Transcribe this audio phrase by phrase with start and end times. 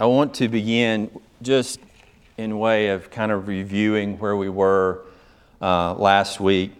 [0.00, 1.10] I want to begin
[1.42, 1.80] just
[2.36, 5.02] in way of kind of reviewing where we were
[5.60, 6.70] uh, last week.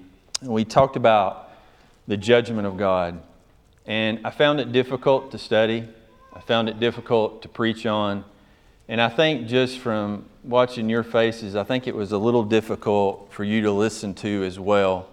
[0.41, 1.51] We talked about
[2.07, 3.21] the judgment of God,
[3.87, 5.89] and I found it difficult to study.
[6.33, 8.25] I found it difficult to preach on.
[8.87, 13.32] And I think just from watching your faces, I think it was a little difficult
[13.32, 15.08] for you to listen to as well.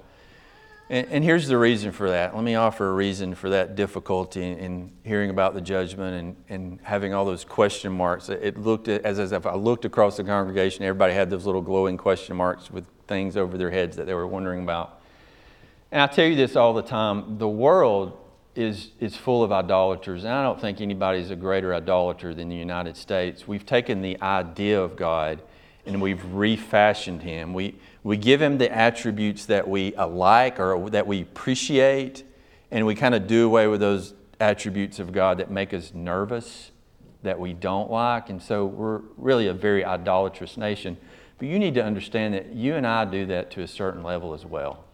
[0.87, 2.35] And, and, here's the reason for that.
[2.35, 6.35] Let me offer a reason for that difficulty in, in hearing about the judgment and,
[6.47, 8.29] and, having all those question marks.
[8.29, 11.97] It looked as, as if I looked across the congregation, everybody had those little glowing
[11.97, 15.01] question marks with things over their heads that they were wondering about.
[15.91, 18.17] And I tell you this all the time the world
[18.55, 22.47] is, is full of idolaters, and I don't think anybody is a greater idolater than
[22.47, 23.47] the United States.
[23.47, 25.41] We've taken the idea of God
[25.85, 27.53] and we've refashioned him.
[27.53, 32.23] We, we give him the attributes that we like or that we appreciate,
[32.71, 36.71] and we kind of do away with those attributes of God that make us nervous,
[37.23, 38.29] that we don't like.
[38.29, 40.97] And so we're really a very idolatrous nation.
[41.37, 44.33] But you need to understand that you and I do that to a certain level
[44.33, 44.85] as well.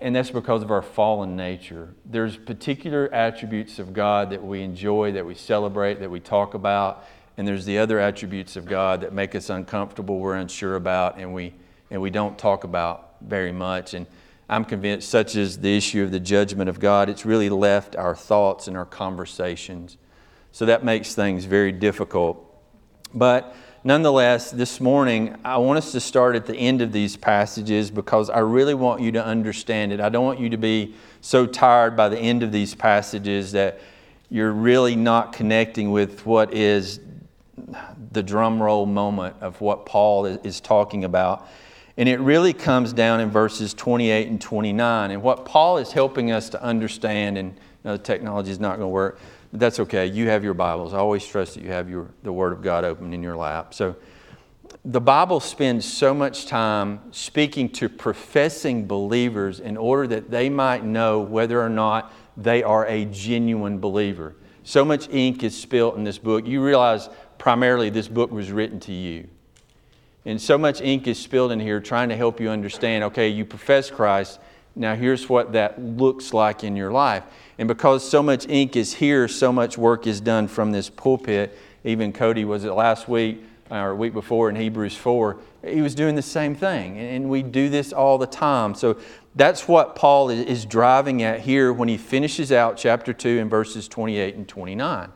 [0.00, 1.94] And that's because of our fallen nature.
[2.04, 7.06] There's particular attributes of God that we enjoy, that we celebrate, that we talk about
[7.36, 11.34] and there's the other attributes of God that make us uncomfortable, we're unsure about, and
[11.34, 11.54] we,
[11.90, 13.94] and we don't talk about very much.
[13.94, 14.06] And
[14.48, 18.14] I'm convinced, such as the issue of the judgment of God, it's really left our
[18.14, 19.98] thoughts and our conversations.
[20.52, 22.42] So that makes things very difficult.
[23.12, 27.90] But nonetheless, this morning, I want us to start at the end of these passages
[27.90, 30.00] because I really want you to understand it.
[30.00, 33.80] I don't want you to be so tired by the end of these passages that
[34.30, 37.00] you're really not connecting with what is
[38.12, 41.48] the drum roll moment of what Paul is talking about.
[41.96, 45.10] And it really comes down in verses 28 and 29.
[45.10, 48.76] And what Paul is helping us to understand, and you know, the technology is not
[48.76, 49.18] going to work,
[49.52, 50.06] that's okay.
[50.06, 50.92] You have your Bibles.
[50.92, 53.72] I always trust that you have your, the Word of God open in your lap.
[53.72, 53.96] So
[54.84, 60.84] the Bible spends so much time speaking to professing believers in order that they might
[60.84, 64.36] know whether or not they are a genuine believer.
[64.64, 66.46] So much ink is spilt in this book.
[66.46, 67.08] You realize
[67.46, 69.28] primarily this book was written to you.
[70.24, 73.44] And so much ink is spilled in here trying to help you understand okay, you
[73.44, 74.40] profess Christ,
[74.74, 77.22] now here's what that looks like in your life.
[77.56, 81.56] And because so much ink is here, so much work is done from this pulpit.
[81.84, 86.16] Even Cody was it last week or week before in Hebrews 4, he was doing
[86.16, 86.98] the same thing.
[86.98, 88.74] And we do this all the time.
[88.74, 88.98] So
[89.36, 93.86] that's what Paul is driving at here when he finishes out chapter 2 in verses
[93.86, 95.12] 28 and 29.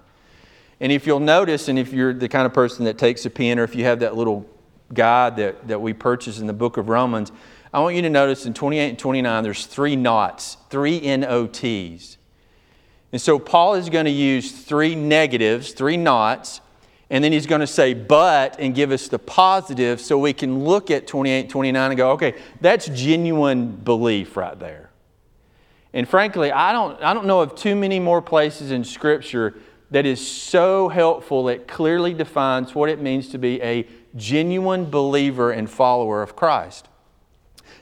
[0.81, 3.59] And if you'll notice, and if you're the kind of person that takes a pen
[3.59, 4.47] or if you have that little
[4.93, 7.31] guide that, that we purchased in the book of Romans,
[7.73, 12.17] I want you to notice in 28 and 29, there's three knots, three N-O-Ts.
[13.13, 16.61] And so Paul is going to use three negatives, three knots,
[17.11, 20.65] and then he's going to say but and give us the positive so we can
[20.65, 24.91] look at 28 29 and go, okay, that's genuine belief right there.
[25.93, 29.55] And frankly, I don't, I don't know of too many more places in Scripture
[29.91, 31.49] that is so helpful.
[31.49, 33.87] It clearly defines what it means to be a
[34.17, 36.89] genuine believer and follower of Christ.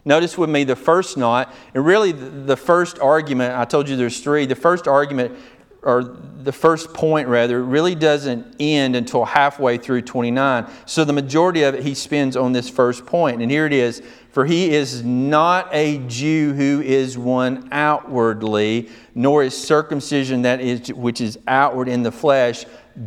[0.05, 4.21] Notice with me the first knot, and really the first argument, I told you there's
[4.21, 4.47] three.
[4.47, 5.39] The first argument,
[5.83, 10.67] or the first point rather, really doesn't end until halfway through 29.
[10.87, 13.43] So the majority of it he spends on this first point.
[13.43, 19.43] And here it is For he is not a Jew who is one outwardly, nor
[19.43, 22.65] is circumcision that is which is outward in the flesh,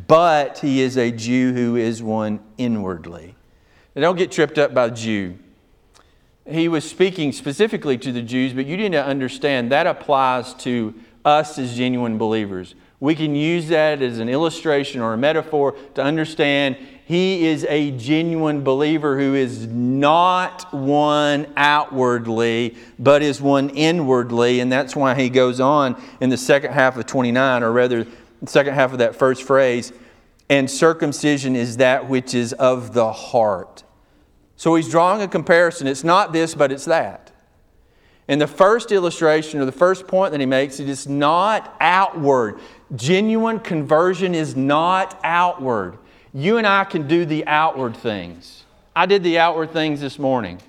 [0.08, 3.36] but he is a Jew who is one inwardly.
[3.96, 5.38] Now don't get tripped up by Jew.
[6.46, 10.94] He was speaking specifically to the Jews, but you need to understand that applies to
[11.26, 12.76] us as genuine believers.
[13.00, 17.92] We can use that as an illustration or a metaphor to understand he is a
[17.92, 24.60] genuine believer who is not one outwardly, but is one inwardly.
[24.60, 28.06] And that's why he goes on in the second half of 29, or rather,
[28.42, 29.92] the second half of that first phrase,
[30.50, 33.84] and circumcision is that which is of the heart.
[34.56, 35.88] So he's drawing a comparison.
[35.88, 37.31] It's not this, but it's that.
[38.28, 42.60] And the first illustration or the first point that he makes, it is not outward.
[42.96, 45.98] Genuine conversion is not outward.
[46.34, 48.64] You and I can do the outward things.
[48.96, 50.60] I did the outward things this morning.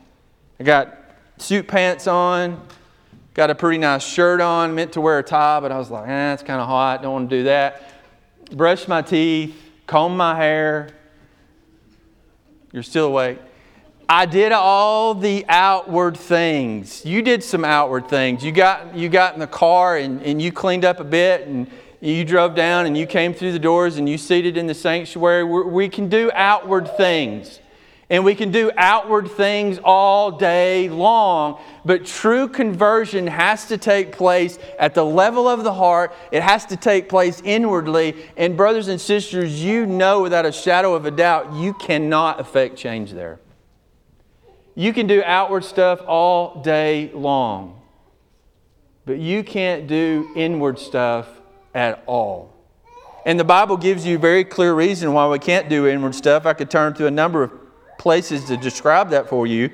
[0.58, 0.98] I got
[1.38, 2.60] suit pants on,
[3.34, 6.08] got a pretty nice shirt on, meant to wear a tie, but I was like,
[6.08, 7.82] eh, it's kind of hot, don't want to do that.
[8.52, 9.56] Brushed my teeth,
[9.86, 10.90] combed my hair.
[12.72, 13.38] You're still awake.
[14.08, 17.04] I did all the outward things.
[17.04, 18.44] You did some outward things.
[18.44, 21.70] You got, you got in the car and, and you cleaned up a bit and
[22.00, 25.44] you drove down and you came through the doors and you seated in the sanctuary.
[25.44, 27.60] We can do outward things.
[28.10, 34.12] And we can do outward things all day long, but true conversion has to take
[34.12, 36.14] place at the level of the heart.
[36.30, 38.14] It has to take place inwardly.
[38.36, 42.76] And, brothers and sisters, you know without a shadow of a doubt, you cannot affect
[42.76, 43.38] change there.
[44.74, 47.80] You can do outward stuff all day long,
[49.04, 51.28] but you can't do inward stuff
[51.74, 52.54] at all.
[53.24, 56.46] And the Bible gives you a very clear reason why we can't do inward stuff.
[56.46, 57.52] I could turn to a number of
[57.98, 59.70] places to describe that for you.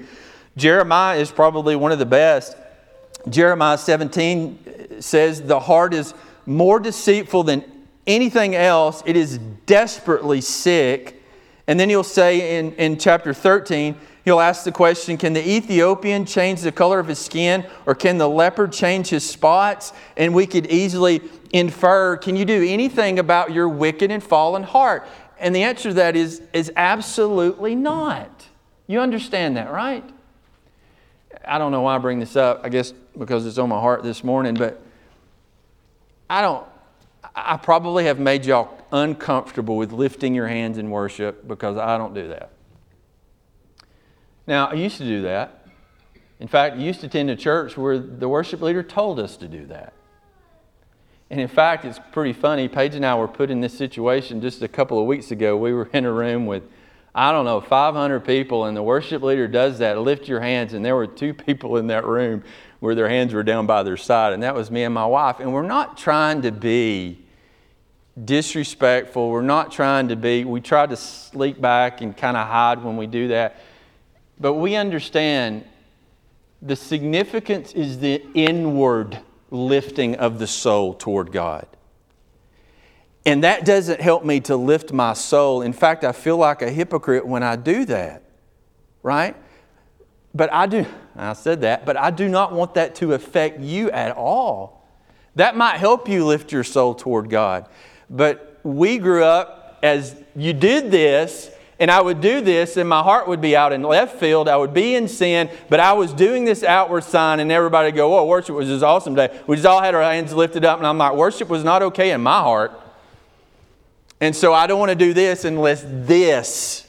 [0.56, 2.56] Jeremiah is probably one of the best.
[3.28, 4.58] Jeremiah 17
[4.98, 6.12] uh, says, The heart is
[6.44, 7.64] more deceitful than
[8.06, 11.22] anything else, it is desperately sick.
[11.66, 13.94] And then he'll say in, in chapter 13,
[14.28, 18.18] he'll ask the question Can the Ethiopian change the color of his skin, or can
[18.18, 19.92] the leopard change his spots?
[20.16, 21.22] And we could easily
[21.52, 25.08] infer Can you do anything about your wicked and fallen heart?
[25.40, 28.46] And the answer to that is, is absolutely not.
[28.86, 30.04] You understand that, right?
[31.46, 32.60] I don't know why I bring this up.
[32.64, 34.80] I guess because it's on my heart this morning, but
[36.28, 36.66] I don't,
[37.34, 42.14] I probably have made y'all uncomfortable with lifting your hands in worship because I don't
[42.14, 42.50] do that.
[44.48, 45.66] Now, I used to do that.
[46.40, 49.46] In fact, I used to attend a church where the worship leader told us to
[49.46, 49.92] do that.
[51.28, 52.66] And in fact, it's pretty funny.
[52.66, 55.54] Paige and I were put in this situation just a couple of weeks ago.
[55.58, 56.62] We were in a room with,
[57.14, 60.72] I don't know, 500 people, and the worship leader does that lift your hands.
[60.72, 62.42] And there were two people in that room
[62.80, 65.40] where their hands were down by their side, and that was me and my wife.
[65.40, 67.18] And we're not trying to be
[68.24, 69.28] disrespectful.
[69.28, 72.96] We're not trying to be, we try to sleep back and kind of hide when
[72.96, 73.60] we do that.
[74.40, 75.64] But we understand
[76.60, 79.18] the significance is the inward
[79.50, 81.66] lifting of the soul toward God.
[83.24, 85.62] And that doesn't help me to lift my soul.
[85.62, 88.22] In fact, I feel like a hypocrite when I do that,
[89.02, 89.36] right?
[90.34, 90.86] But I do,
[91.16, 94.88] I said that, but I do not want that to affect you at all.
[95.34, 97.68] That might help you lift your soul toward God.
[98.08, 101.50] But we grew up as you did this,
[101.80, 104.48] and I would do this, and my heart would be out in left field.
[104.48, 107.94] I would be in sin, but I was doing this outward sign, and everybody would
[107.94, 109.40] go, Oh, worship was this awesome day.
[109.46, 112.10] We just all had our hands lifted up, and I'm like, Worship was not okay
[112.10, 112.72] in my heart.
[114.20, 116.88] And so I don't want to do this unless this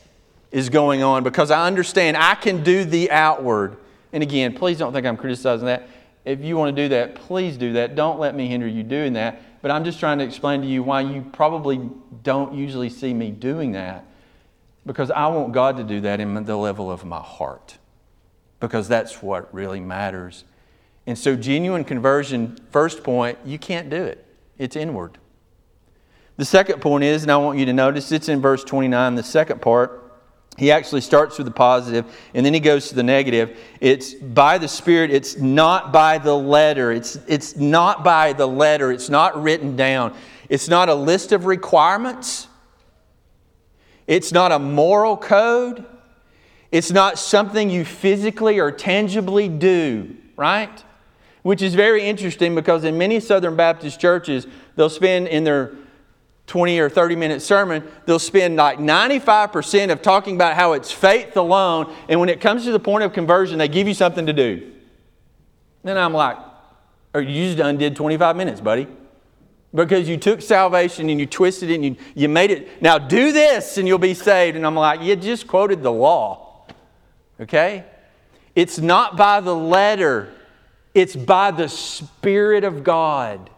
[0.51, 3.77] is going on because I understand I can do the outward.
[4.11, 5.87] And again, please don't think I'm criticizing that.
[6.25, 7.93] If you want to do that, please do that.
[7.93, 9.61] Don't let me hinder you doing that.
[9.61, 11.87] But I'm just trying to explain to you why you probably
[12.23, 14.08] don't usually see me doing that
[14.89, 17.77] because I want God to do that in the level of my heart.
[18.59, 20.45] Because that's what really matters.
[21.05, 24.25] And so, genuine conversion, first point, you can't do it,
[24.57, 25.19] it's inward.
[26.37, 29.21] The second point is, and I want you to notice, it's in verse 29, the
[29.21, 30.11] second part.
[30.57, 33.59] He actually starts with the positive and then he goes to the negative.
[33.79, 36.91] It's by the Spirit, it's not by the letter.
[36.91, 38.91] It's, it's not by the letter.
[38.91, 40.15] It's not written down.
[40.49, 42.48] It's not a list of requirements.
[44.09, 45.85] It's not a moral code.
[46.71, 50.83] It's not something you physically or tangibly do, right?
[51.43, 55.73] Which is very interesting because in many Southern Baptist churches, they'll spend in their
[56.47, 61.37] 20 or 30 minute sermon, they'll spend like 95% of talking about how it's faith
[61.37, 61.93] alone.
[62.09, 64.71] And when it comes to the point of conversion, they give you something to do.
[65.83, 66.39] Then I'm like,
[67.13, 68.87] or you just undid 25 minutes, buddy
[69.73, 72.81] because you took salvation and you twisted it and you, you made it.
[72.81, 74.57] Now do this and you'll be saved.
[74.57, 76.65] And I'm like, you just quoted the law.
[77.39, 77.85] Okay?
[78.55, 80.33] It's not by the letter,
[80.93, 83.49] it's by the Spirit of God.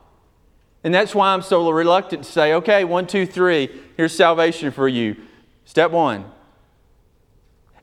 [0.84, 4.88] And that's why I'm so reluctant to say, okay, one, two, three, here's salvation for
[4.88, 5.16] you.
[5.66, 6.26] Step one.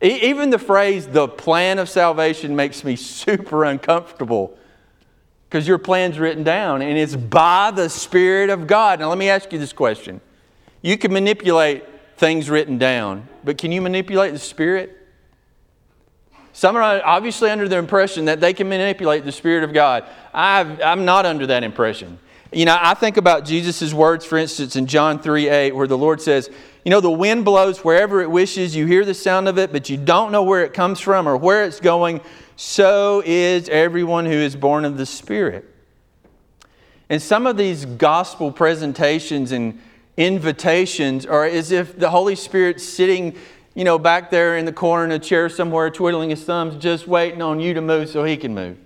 [0.00, 4.56] Even the phrase, the plan of salvation, makes me super uncomfortable
[5.48, 9.00] because your plan's written down and it's by the Spirit of God.
[9.00, 10.20] Now, let me ask you this question.
[10.82, 11.84] You can manipulate
[12.16, 14.94] things written down, but can you manipulate the Spirit?
[16.52, 20.04] Some are obviously under the impression that they can manipulate the Spirit of God.
[20.34, 22.18] i am not under that impression.
[22.52, 25.98] You know, I think about Jesus' words, for instance, in John 3 8, where the
[25.98, 26.50] Lord says,
[26.84, 28.74] You know, the wind blows wherever it wishes.
[28.74, 31.36] You hear the sound of it, but you don't know where it comes from or
[31.36, 32.20] where it's going
[32.60, 35.64] so is everyone who is born of the Spirit.
[37.08, 39.80] And some of these gospel presentations and
[40.16, 43.36] invitations are as if the Holy Spirit's sitting,
[43.76, 47.06] you know, back there in the corner in a chair somewhere, twiddling his thumbs, just
[47.06, 48.76] waiting on you to move so he can move.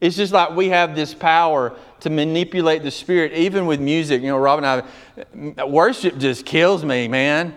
[0.00, 4.22] It's just like we have this power to manipulate the spirit, even with music.
[4.22, 4.84] You know, Rob and
[5.58, 7.54] I, worship just kills me, man.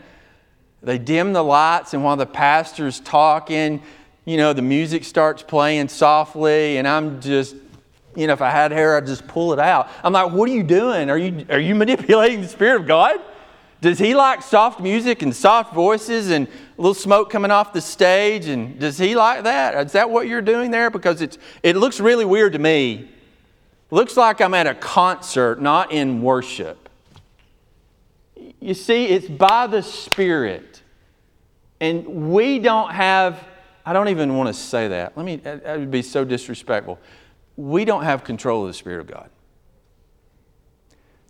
[0.82, 3.84] They dim the lights, and while the pastor's talking,
[4.26, 7.56] you know, the music starts playing softly, and I'm just,
[8.16, 9.90] you know, if I had hair, I'd just pull it out.
[10.04, 11.12] I'm like, what are you doing?
[11.12, 13.20] Are you, are you manipulating the Spirit of God?
[13.82, 17.82] Does he like soft music and soft voices and a little smoke coming off the
[17.82, 18.46] stage?
[18.46, 19.88] And does he like that?
[19.88, 20.92] Is that what you're doing there?
[20.92, 23.10] Because it's, it looks really weird to me.
[23.90, 26.90] Looks like I'm at a concert, not in worship.
[28.60, 30.84] You see, it's by the Spirit.
[31.80, 33.44] And we don't have,
[33.84, 35.18] I don't even want to say that.
[35.18, 37.00] Let me, that would be so disrespectful.
[37.58, 39.30] We don't have control of the Spirit of God.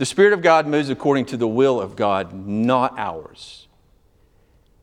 [0.01, 3.67] The Spirit of God moves according to the will of God, not ours.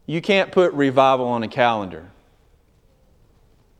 [0.06, 2.08] You can't put revival on a calendar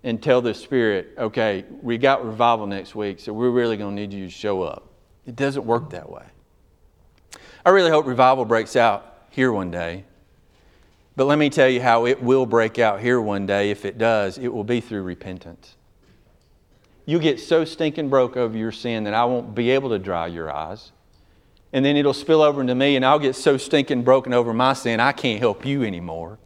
[0.03, 4.03] and tell the Spirit, okay, we got revival next week, so we're really going to
[4.03, 4.91] need you to show up.
[5.27, 6.25] It doesn't work that way.
[7.65, 10.07] I really hope revival breaks out here one day.
[11.15, 13.71] But let me tell you how it will break out here one day.
[13.71, 15.77] If it does, it will be through repentance.
[17.07, 20.27] You'll get so stinking broke over your sin that I won't be able to dry
[20.27, 20.91] your eyes
[21.73, 24.73] and then it'll spill over into me, and I'll get so stinking broken over my
[24.73, 26.39] sin, I can't help you anymore.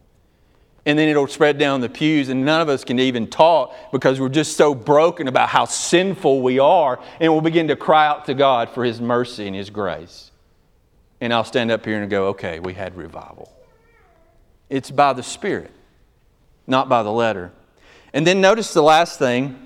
[0.85, 4.19] And then it'll spread down the pews, and none of us can even talk because
[4.19, 8.25] we're just so broken about how sinful we are, and we'll begin to cry out
[8.25, 10.31] to God for His mercy and His grace.
[11.21, 13.49] And I'll stand up here and go, okay, we had revival.
[14.69, 15.71] It's by the Spirit,
[16.67, 17.53] not by the letter.
[18.11, 19.57] And then notice the last thing,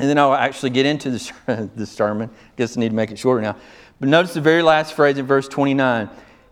[0.00, 2.28] and then I'll actually get into the sermon.
[2.28, 3.56] I guess I need to make it shorter now.
[3.98, 6.10] But notice the very last phrase in verse 29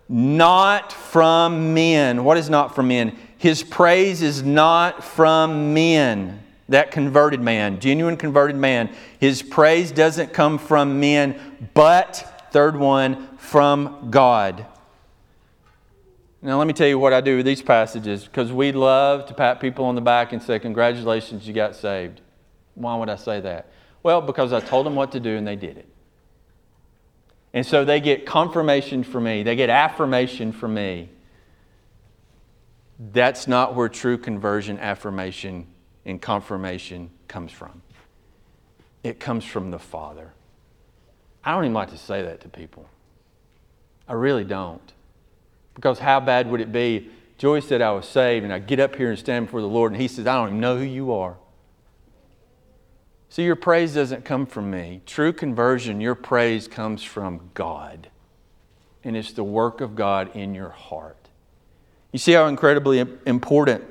[0.09, 2.25] not from men.
[2.25, 3.19] What is not from men?
[3.39, 6.43] His praise is not from men.
[6.69, 13.37] That converted man, genuine converted man, his praise doesn't come from men, but, third one,
[13.37, 14.67] from God.
[16.41, 19.35] Now, let me tell you what I do with these passages because we love to
[19.35, 22.21] pat people on the back and say, Congratulations, you got saved.
[22.75, 23.71] Why would I say that?
[24.03, 25.89] Well, because I told them what to do and they did it.
[27.55, 31.09] And so they get confirmation from me, they get affirmation from me.
[33.13, 35.67] That's not where true conversion, affirmation,
[36.05, 37.81] and confirmation comes from.
[39.03, 40.33] It comes from the Father.
[41.45, 42.89] I don't even like to say that to people.
[44.09, 44.93] I really don't.
[45.75, 47.11] Because how bad would it be?
[47.39, 49.93] Joy said I was saved, and I get up here and stand before the Lord,
[49.93, 51.37] and He says, I don't even know who you are.
[53.35, 55.01] See, your praise doesn't come from me.
[55.07, 58.09] True conversion, your praise comes from God.
[59.03, 61.17] And it's the work of God in your heart.
[62.13, 63.83] You see how incredibly important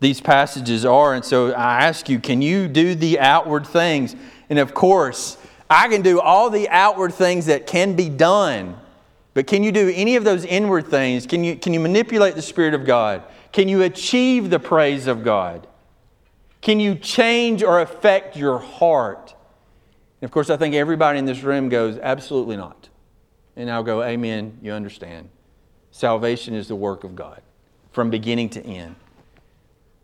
[0.00, 1.14] these passages are.
[1.14, 4.14] And so I ask you, can you do the outward things?
[4.50, 5.38] And of course,
[5.70, 8.76] I can do all the outward things that can be done.
[9.32, 11.26] But can you do any of those inward things?
[11.26, 13.22] Can you, can you manipulate the Spirit of God?
[13.52, 15.66] Can you achieve the praise of God?
[16.60, 19.34] Can you change or affect your heart?
[20.20, 22.88] And of course, I think everybody in this room goes, absolutely not.
[23.56, 25.28] And I'll go, Amen, you understand.
[25.90, 27.40] Salvation is the work of God
[27.90, 28.96] from beginning to end.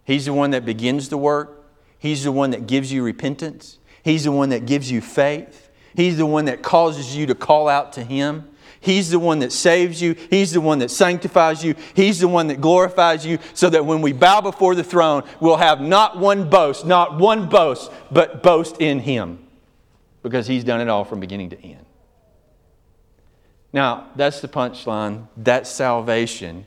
[0.05, 1.59] He's the one that begins the work,
[1.99, 6.17] He's the one that gives you repentance, He's the one that gives you faith, He's
[6.17, 8.49] the one that causes you to call out to Him.
[8.81, 10.15] He's the one that saves you.
[10.31, 11.75] He's the one that sanctifies you.
[11.95, 15.57] He's the one that glorifies you so that when we bow before the throne, we'll
[15.57, 19.47] have not one boast, not one boast, but boast in Him
[20.23, 21.85] because He's done it all from beginning to end.
[23.73, 25.29] Now, that's the punchline.
[25.37, 26.67] That's salvation.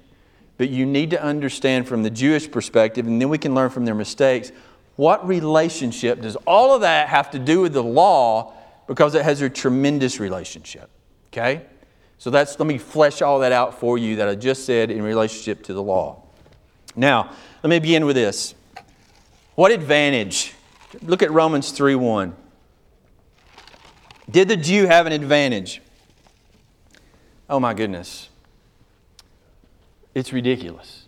[0.58, 3.86] But you need to understand from the Jewish perspective, and then we can learn from
[3.86, 4.52] their mistakes,
[4.96, 8.54] what relationship does all of that have to do with the law
[8.88, 10.90] because it has a tremendous relationship.
[11.28, 11.64] Okay?
[12.18, 15.02] So that's let me flesh all that out for you that I just said in
[15.02, 16.24] relationship to the law.
[16.96, 17.32] Now,
[17.62, 18.56] let me begin with this.
[19.56, 20.54] What advantage?
[21.02, 22.34] Look at Romans 3:1.
[24.30, 25.82] Did the Jew have an advantage?
[27.50, 28.30] Oh my goodness.
[30.16, 31.08] It's ridiculous.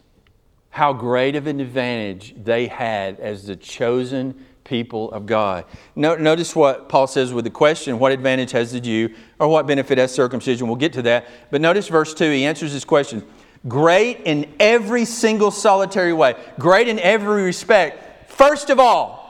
[0.69, 5.65] How great of an advantage they had as the chosen people of God.
[5.95, 9.97] Notice what Paul says with the question what advantage has the Jew, or what benefit
[9.97, 10.67] has circumcision?
[10.67, 11.25] We'll get to that.
[11.49, 13.25] But notice verse 2, he answers this question
[13.67, 18.29] great in every single solitary way, great in every respect.
[18.29, 19.25] First of all,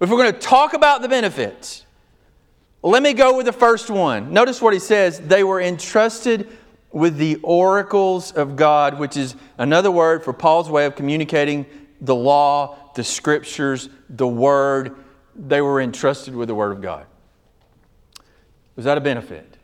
[0.00, 1.84] if we're going to talk about the benefits,
[2.82, 4.32] let me go with the first one.
[4.32, 6.48] Notice what he says they were entrusted
[6.90, 11.66] with the oracles of God, which is another word for Paul's way of communicating
[12.00, 14.96] the law, the scriptures, the word.
[15.36, 17.06] they were entrusted with the Word of God.
[18.76, 19.56] Was that a benefit?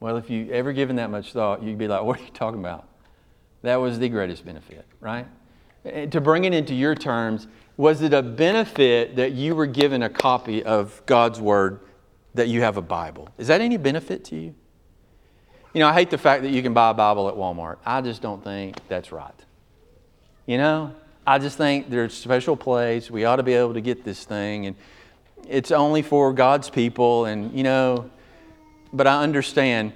[0.00, 2.60] Well, if you ever given that much thought, you'd be like, what are you talking
[2.60, 2.88] about?
[3.62, 5.26] That was the greatest benefit, right?
[5.84, 7.46] And to bring it into your terms,
[7.76, 11.80] was it a benefit that you were given a copy of God's Word
[12.34, 13.28] that you have a Bible?
[13.38, 14.54] Is that any benefit to you?
[15.74, 17.76] You know, I hate the fact that you can buy a Bible at Walmart.
[17.84, 19.34] I just don't think that's right.
[20.46, 20.94] You know,
[21.28, 23.10] I just think there's special place.
[23.10, 24.76] We ought to be able to get this thing, and
[25.46, 27.26] it's only for God's people.
[27.26, 28.10] And you know,
[28.94, 29.92] but I understand.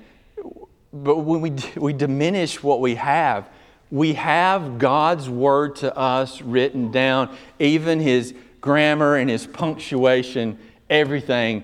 [0.93, 3.49] But when we we diminish what we have,
[3.91, 10.59] we have God's word to us written down, even His grammar and His punctuation,
[10.91, 11.63] everything,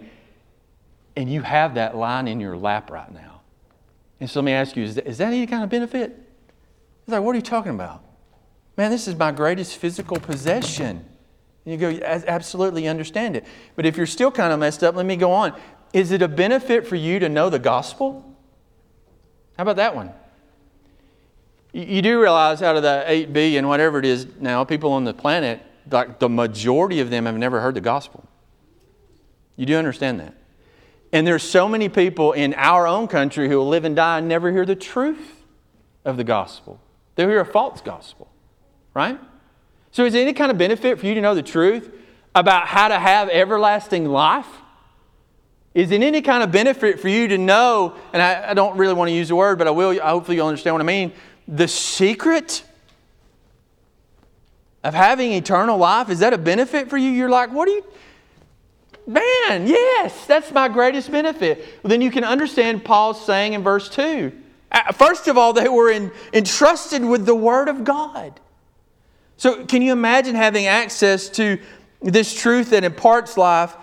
[1.14, 3.42] and you have that line in your lap right now.
[4.18, 6.18] And so let me ask you: Is that, is that any kind of benefit?
[7.02, 8.07] It's like, what are you talking about?
[8.78, 11.04] Man, this is my greatest physical possession.
[11.66, 13.44] And you go, absolutely understand it.
[13.75, 15.52] But if you're still kind of messed up, let me go on.
[15.92, 18.25] Is it a benefit for you to know the gospel?
[19.56, 20.12] How about that one?
[21.73, 25.12] You do realize out of the 8 billion, whatever it is now, people on the
[25.12, 28.28] planet, like the majority of them have never heard the gospel.
[29.56, 30.35] You do understand that.
[31.12, 34.28] And there's so many people in our own country who will live and die and
[34.28, 35.44] never hear the truth
[36.04, 36.80] of the gospel.
[37.16, 38.30] They'll hear a false gospel
[38.95, 39.18] right?
[39.90, 41.90] So, is any kind of benefit for you to know the truth
[42.35, 44.47] about how to have everlasting life?
[45.75, 48.95] Is it any kind of benefit for you to know, and I, I don't really
[48.95, 51.12] want to use the word, but I will, hopefully you'll understand what I mean,
[51.47, 52.64] the secret
[54.85, 56.11] of having eternal life?
[56.11, 57.11] Is that a benefit for you?
[57.11, 57.85] You're like, what are you?
[59.07, 61.59] Man, yes, that's my greatest benefit.
[61.83, 64.33] Well, then you can understand Paul's saying in verse 2.
[64.71, 68.38] Uh, first of all, they were in, entrusted with the Word of God.
[69.38, 71.59] So, can you imagine having access to
[72.02, 73.75] this truth that imparts life?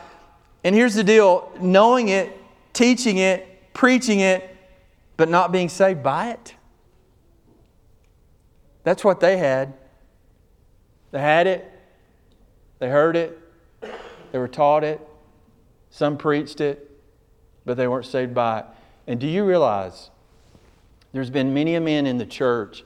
[0.63, 2.37] And here's the deal knowing it,
[2.73, 4.55] teaching it, preaching it,
[5.17, 6.53] but not being saved by it?
[8.83, 9.73] That's what they had.
[11.11, 11.71] They had it,
[12.79, 13.39] they heard it,
[14.33, 14.99] they were taught it,
[15.89, 16.91] some preached it,
[17.63, 18.65] but they weren't saved by it.
[19.07, 20.09] And do you realize
[21.13, 22.83] there's been many a men in the church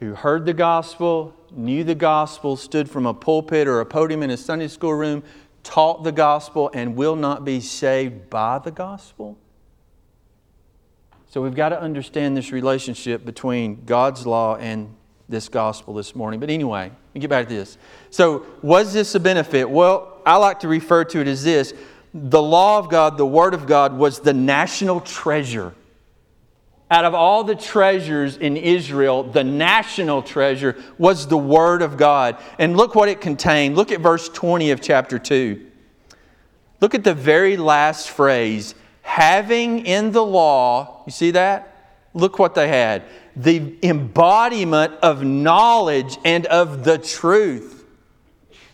[0.00, 4.30] who heard the gospel, knew the gospel, stood from a pulpit or a podium in
[4.30, 5.22] a Sunday school room,
[5.62, 9.38] taught the gospel, and will not be saved by the gospel?
[11.28, 14.94] So we've got to understand this relationship between God's law and
[15.28, 16.40] this gospel this morning.
[16.40, 17.78] But anyway, me get back to this.
[18.10, 19.70] So, was this a benefit?
[19.70, 21.72] Well, I like to refer to it as this
[22.12, 25.74] the law of God, the Word of God, was the national treasure
[26.90, 32.36] out of all the treasures in Israel, the national treasure was the Word of God.
[32.58, 33.76] And look what it contained.
[33.76, 35.66] Look at verse 20 of chapter 2.
[36.80, 41.66] Look at the very last phrase having in the law, you see that?
[42.14, 43.04] Look what they had
[43.36, 47.79] the embodiment of knowledge and of the truth.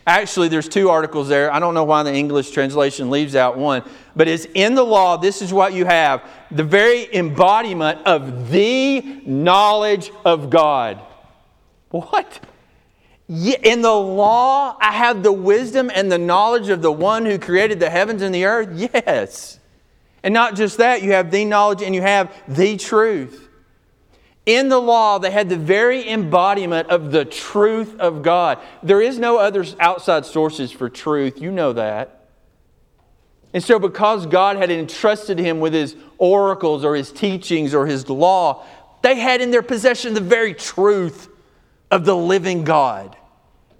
[0.07, 1.53] Actually, there's two articles there.
[1.53, 3.83] I don't know why the English translation leaves out one,
[4.15, 5.17] but it's in the law.
[5.17, 11.01] This is what you have the very embodiment of the knowledge of God.
[11.89, 12.39] What?
[13.27, 17.81] In the law, I have the wisdom and the knowledge of the one who created
[17.81, 18.69] the heavens and the earth?
[18.73, 19.59] Yes.
[20.23, 23.46] And not just that, you have the knowledge and you have the truth.
[24.47, 28.59] In the law, they had the very embodiment of the truth of God.
[28.81, 31.41] There is no other outside sources for truth.
[31.41, 32.29] You know that.
[33.53, 38.09] And so, because God had entrusted him with his oracles or his teachings or his
[38.09, 38.63] law,
[39.01, 41.27] they had in their possession the very truth
[41.91, 43.17] of the living God.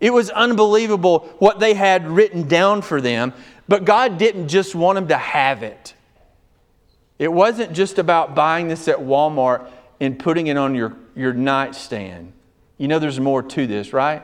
[0.02, 3.34] It was unbelievable what they had written down for them,
[3.70, 5.94] but God didn't just want them to have it.
[7.20, 12.34] It wasn't just about buying this at Walmart in putting it on your, your nightstand.
[12.78, 14.24] You know there's more to this, right?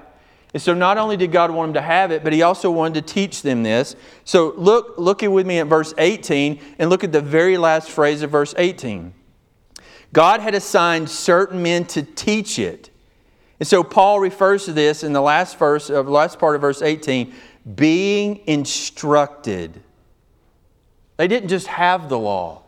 [0.54, 3.06] And so not only did God want them to have it, but he also wanted
[3.06, 3.96] to teach them this.
[4.24, 8.22] So look, look with me at verse 18 and look at the very last phrase
[8.22, 9.14] of verse 18.
[10.14, 12.92] God had assigned certain men to teach it.
[13.60, 16.84] And so Paul refers to this in the last verse of last part of verse
[16.84, 17.34] 18,
[17.76, 19.82] being instructed.
[21.18, 22.64] They didn't just have the law,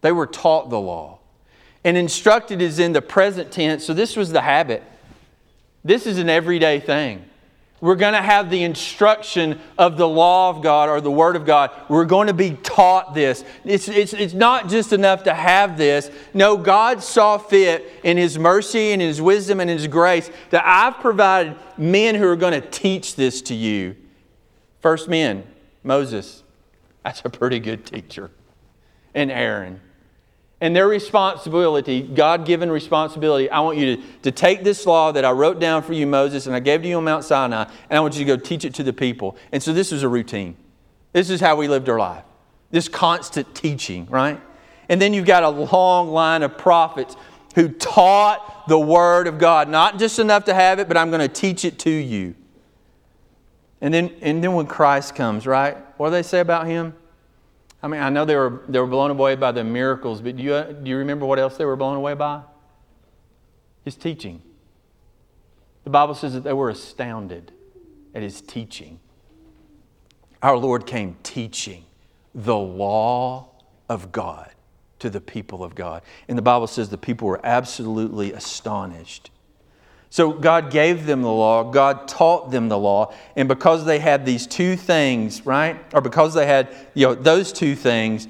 [0.00, 1.15] they were taught the law.
[1.86, 4.82] And instructed is in the present tense, so this was the habit.
[5.84, 7.24] This is an everyday thing.
[7.80, 11.46] We're going to have the instruction of the law of God or the Word of
[11.46, 11.70] God.
[11.88, 13.44] We're going to be taught this.
[13.64, 16.10] It's, it's, it's not just enough to have this.
[16.34, 21.00] No, God saw fit in His mercy and His wisdom and His grace that I've
[21.00, 23.94] provided men who are going to teach this to you.
[24.80, 25.46] First men,
[25.84, 26.42] Moses.
[27.04, 28.32] That's a pretty good teacher.
[29.14, 29.82] And Aaron.
[30.60, 35.24] And their responsibility, God given responsibility, I want you to, to take this law that
[35.24, 37.96] I wrote down for you, Moses, and I gave to you on Mount Sinai, and
[37.96, 39.36] I want you to go teach it to the people.
[39.52, 40.56] And so this was a routine.
[41.12, 42.24] This is how we lived our life.
[42.70, 44.40] This constant teaching, right?
[44.88, 47.16] And then you've got a long line of prophets
[47.54, 49.68] who taught the Word of God.
[49.68, 52.34] Not just enough to have it, but I'm going to teach it to you.
[53.82, 55.76] And then, and then when Christ comes, right?
[55.98, 56.94] What do they say about him?
[57.86, 60.42] I mean, I know they were, they were blown away by the miracles, but do
[60.42, 62.42] you, do you remember what else they were blown away by?
[63.84, 64.42] His teaching.
[65.84, 67.52] The Bible says that they were astounded
[68.12, 68.98] at his teaching.
[70.42, 71.84] Our Lord came teaching
[72.34, 73.50] the law
[73.88, 74.50] of God
[74.98, 76.02] to the people of God.
[76.26, 79.30] And the Bible says the people were absolutely astonished.
[80.10, 84.24] So God gave them the law, God taught them the law, and because they had
[84.24, 85.76] these two things, right?
[85.92, 88.28] Or because they had, you know, those two things,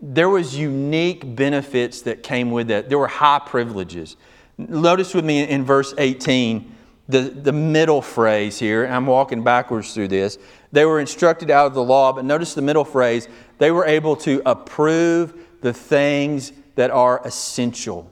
[0.00, 2.88] there was unique benefits that came with that.
[2.88, 4.16] There were high privileges.
[4.58, 6.72] Notice with me in verse 18
[7.08, 8.86] the, the middle phrase here.
[8.86, 10.38] I'm walking backwards through this.
[10.72, 13.28] They were instructed out of the law, but notice the middle phrase.
[13.58, 18.10] They were able to approve the things that are essential.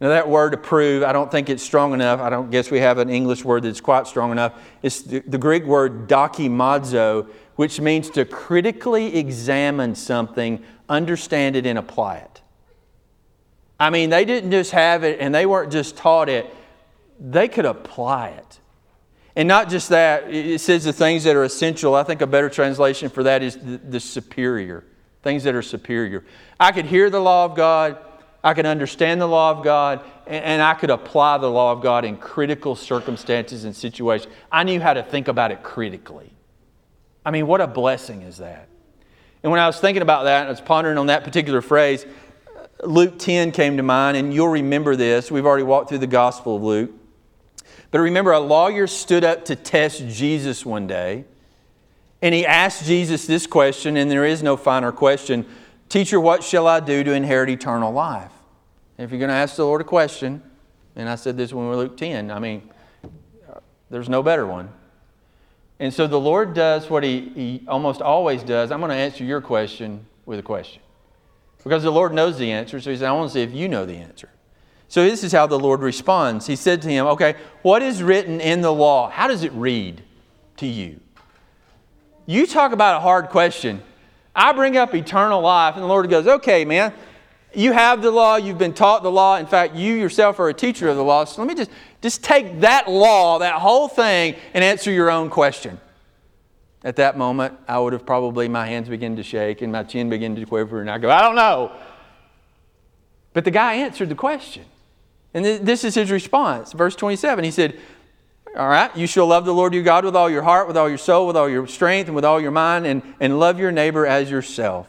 [0.00, 2.20] Now, that word approve, I don't think it's strong enough.
[2.20, 4.52] I don't guess we have an English word that's quite strong enough.
[4.80, 11.76] It's the, the Greek word dokimazo, which means to critically examine something, understand it, and
[11.76, 12.42] apply it.
[13.80, 16.46] I mean, they didn't just have it and they weren't just taught it,
[17.18, 18.60] they could apply it.
[19.34, 21.94] And not just that, it says the things that are essential.
[21.94, 24.84] I think a better translation for that is the, the superior,
[25.22, 26.24] things that are superior.
[26.58, 27.98] I could hear the law of God.
[28.42, 32.04] I could understand the law of God, and I could apply the law of God
[32.04, 34.32] in critical circumstances and situations.
[34.50, 36.32] I knew how to think about it critically.
[37.24, 38.68] I mean, what a blessing is that?
[39.42, 42.06] And when I was thinking about that, I was pondering on that particular phrase,
[42.84, 45.30] Luke 10 came to mind, and you'll remember this.
[45.30, 46.90] We've already walked through the Gospel of Luke.
[47.90, 51.24] But remember, a lawyer stood up to test Jesus one day,
[52.22, 55.44] and he asked Jesus this question, and there is no finer question
[55.88, 58.32] Teacher, what shall I do to inherit eternal life?
[58.98, 60.42] if you're going to ask the Lord a question,
[60.96, 62.68] and I said this when we were Luke 10, I mean,
[63.90, 64.70] there's no better one.
[65.78, 68.72] And so the Lord does what he, he almost always does.
[68.72, 70.82] I'm going to answer your question with a question.
[71.62, 73.68] Because the Lord knows the answer, so he said, I want to see if you
[73.68, 74.28] know the answer.
[74.88, 76.46] So this is how the Lord responds.
[76.46, 79.10] He said to him, Okay, what is written in the law?
[79.10, 80.02] How does it read
[80.56, 81.00] to you?
[82.26, 83.82] You talk about a hard question.
[84.38, 86.94] I bring up eternal life, and the Lord goes, Okay, man,
[87.54, 89.36] you have the law, you've been taught the law.
[89.36, 91.24] In fact, you yourself are a teacher of the law.
[91.24, 91.70] So let me just,
[92.02, 95.80] just take that law, that whole thing, and answer your own question.
[96.84, 100.08] At that moment, I would have probably, my hands begin to shake and my chin
[100.08, 101.72] begin to quiver, and I go, I don't know.
[103.32, 104.64] But the guy answered the question.
[105.34, 106.72] And this is his response.
[106.72, 107.78] Verse 27, he said,
[108.56, 110.88] all right, you shall love the Lord your God with all your heart, with all
[110.88, 113.72] your soul, with all your strength, and with all your mind, and, and love your
[113.72, 114.88] neighbor as yourself.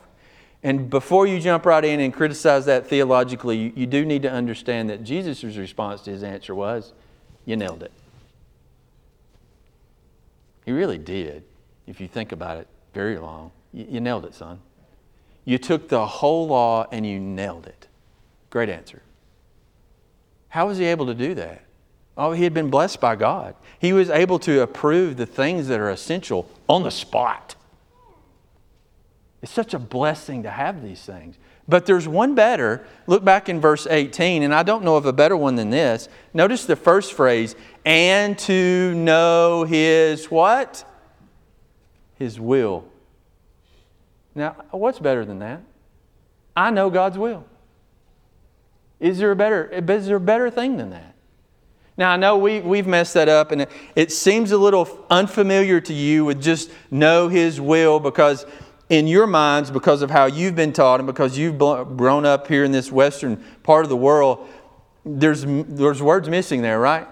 [0.62, 4.32] And before you jump right in and criticize that theologically, you, you do need to
[4.32, 6.94] understand that Jesus' response to his answer was,
[7.46, 7.92] You nailed it.
[10.66, 11.44] He really did,
[11.88, 13.52] if you think about it very long.
[13.74, 14.60] You, you nailed it, son.
[15.46, 17.88] You took the whole law and you nailed it.
[18.50, 19.02] Great answer.
[20.50, 21.64] How was he able to do that?
[22.20, 23.56] Oh, he had been blessed by God.
[23.80, 27.56] He was able to approve the things that are essential on the spot.
[29.42, 31.38] It's such a blessing to have these things.
[31.66, 32.86] But there's one better.
[33.08, 36.10] Look back in verse 18, and I don't know of a better one than this.
[36.34, 37.56] Notice the first phrase,
[37.86, 40.84] and to know his what?
[42.16, 42.84] His will.
[44.36, 45.62] Now, what's better than that?
[46.54, 47.46] I know God's will.
[49.00, 51.16] Is there a better, is there a better thing than that?
[52.00, 55.82] Now, I know we, we've messed that up, and it, it seems a little unfamiliar
[55.82, 58.46] to you with just know His will because
[58.88, 62.64] in your minds, because of how you've been taught and because you've grown up here
[62.64, 64.48] in this western part of the world,
[65.06, 67.06] there's, there's words missing there, right?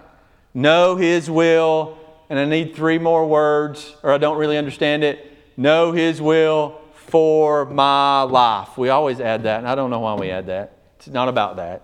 [0.54, 1.97] Know His will,
[2.30, 5.34] and I need three more words, or I don't really understand it.
[5.58, 8.78] Know His will for my life.
[8.78, 10.78] We always add that, and I don't know why we add that.
[10.95, 11.82] It's not about that.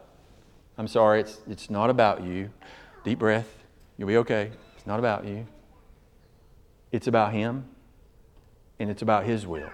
[0.78, 2.50] I'm sorry, it's, it's not about you.
[3.04, 3.48] Deep breath.
[3.98, 4.52] You'll be okay.
[4.78, 5.46] It's not about you.
[6.92, 7.66] It's about Him,
[8.80, 9.70] and it's about His will.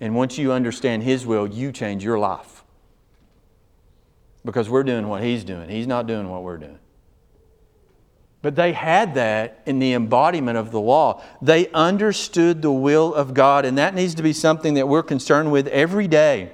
[0.00, 2.64] And once you understand His will, you change your life.
[4.44, 6.78] Because we're doing what He's doing, He's not doing what we're doing.
[8.42, 11.22] But they had that in the embodiment of the law.
[11.40, 15.50] They understood the will of God, and that needs to be something that we're concerned
[15.50, 16.52] with every day.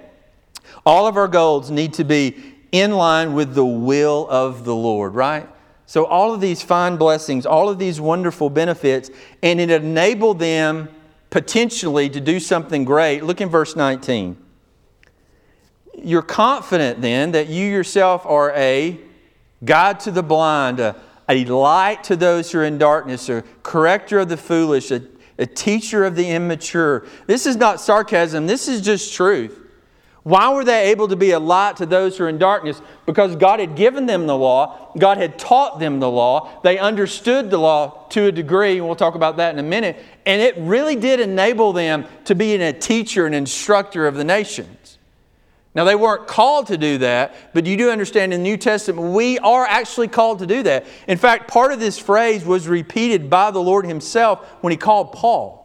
[0.86, 5.14] All of our goals need to be in line with the will of the Lord,
[5.14, 5.48] right?
[5.86, 9.10] So, all of these fine blessings, all of these wonderful benefits,
[9.42, 10.88] and it enabled them
[11.30, 13.24] potentially to do something great.
[13.24, 14.36] Look in verse 19.
[16.02, 19.00] You're confident then that you yourself are a
[19.64, 20.96] guide to the blind, a
[21.30, 25.00] a light to those who are in darkness, a corrector of the foolish, a,
[25.38, 27.06] a teacher of the immature.
[27.28, 29.56] This is not sarcasm, this is just truth.
[30.22, 32.82] Why were they able to be a light to those who are in darkness?
[33.06, 37.50] Because God had given them the law, God had taught them the law, they understood
[37.50, 40.56] the law to a degree, and we'll talk about that in a minute, and it
[40.58, 44.98] really did enable them to be a teacher and instructor of the nations.
[45.74, 49.14] Now, they weren't called to do that, but you do understand in the New Testament,
[49.14, 50.84] we are actually called to do that.
[51.06, 55.12] In fact, part of this phrase was repeated by the Lord Himself when He called
[55.12, 55.59] Paul.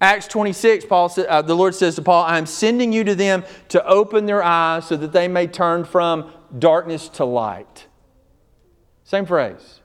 [0.00, 3.44] Acts 26, Paul, uh, the Lord says to Paul, I am sending you to them
[3.68, 7.86] to open their eyes so that they may turn from darkness to light.
[9.04, 9.80] Same phrase.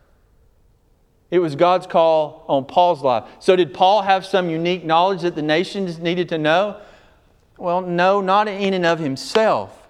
[1.29, 3.23] It was God's call on Paul's life.
[3.39, 6.81] So, did Paul have some unique knowledge that the nations needed to know?
[7.57, 9.80] Well, no, not in and of himself.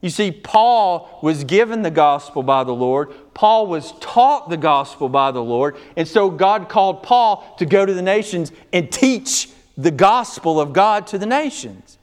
[0.00, 3.12] You see, Paul was given the gospel by the Lord.
[3.34, 5.76] Paul was taught the gospel by the Lord.
[5.96, 10.72] And so God called Paul to go to the nations and teach the gospel of
[10.72, 11.98] God to the nations.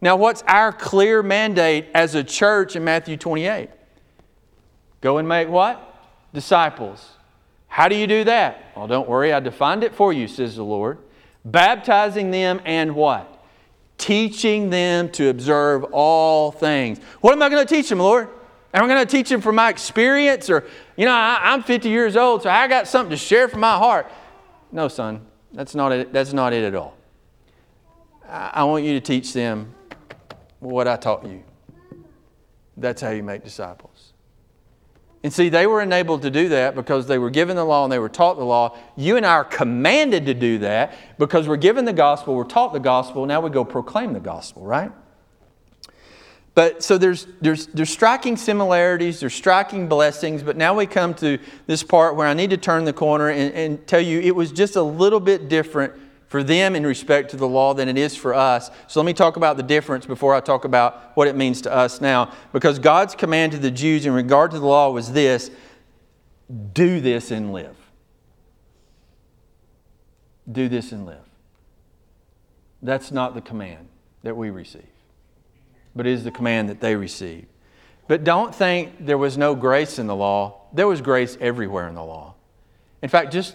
[0.00, 3.70] Now, what's our clear mandate as a church in Matthew 28?
[5.00, 5.82] Go and make what?
[6.32, 7.10] Disciples.
[7.68, 8.72] How do you do that?
[8.74, 10.98] Well, don't worry, I defined it for you, says the Lord.
[11.44, 13.35] Baptizing them and what?
[13.98, 16.98] Teaching them to observe all things.
[17.20, 18.28] What am I going to teach them, Lord?
[18.74, 20.50] Am I going to teach them from my experience?
[20.50, 23.60] Or, you know, I, am 50 years old, so I got something to share from
[23.60, 24.10] my heart.
[24.70, 26.94] No, son, that's not it, that's not it at all.
[28.28, 29.74] I, I want you to teach them
[30.60, 31.42] what I taught you.
[32.76, 33.95] That's how you make disciples.
[35.26, 37.92] And see, they were enabled to do that because they were given the law and
[37.92, 38.78] they were taught the law.
[38.94, 42.72] You and I are commanded to do that because we're given the gospel, we're taught
[42.72, 44.92] the gospel, now we go proclaim the gospel, right?
[46.54, 51.40] But so there's, there's, there's striking similarities, there's striking blessings, but now we come to
[51.66, 54.52] this part where I need to turn the corner and, and tell you it was
[54.52, 55.92] just a little bit different
[56.36, 58.70] for them in respect to the law than it is for us.
[58.88, 61.72] So let me talk about the difference before I talk about what it means to
[61.72, 62.30] us now.
[62.52, 65.50] Because God's command to the Jews in regard to the law was this
[66.74, 67.74] do this and live.
[70.52, 71.24] Do this and live.
[72.82, 73.88] That's not the command
[74.22, 74.92] that we receive,
[75.94, 77.46] but it is the command that they receive.
[78.08, 80.66] But don't think there was no grace in the law.
[80.74, 82.35] There was grace everywhere in the law.
[83.02, 83.54] In fact, just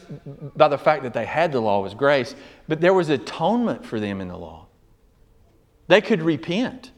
[0.56, 2.36] by the fact that they had the law was grace,
[2.68, 4.68] but there was atonement for them in the law.
[5.88, 6.92] They could repent.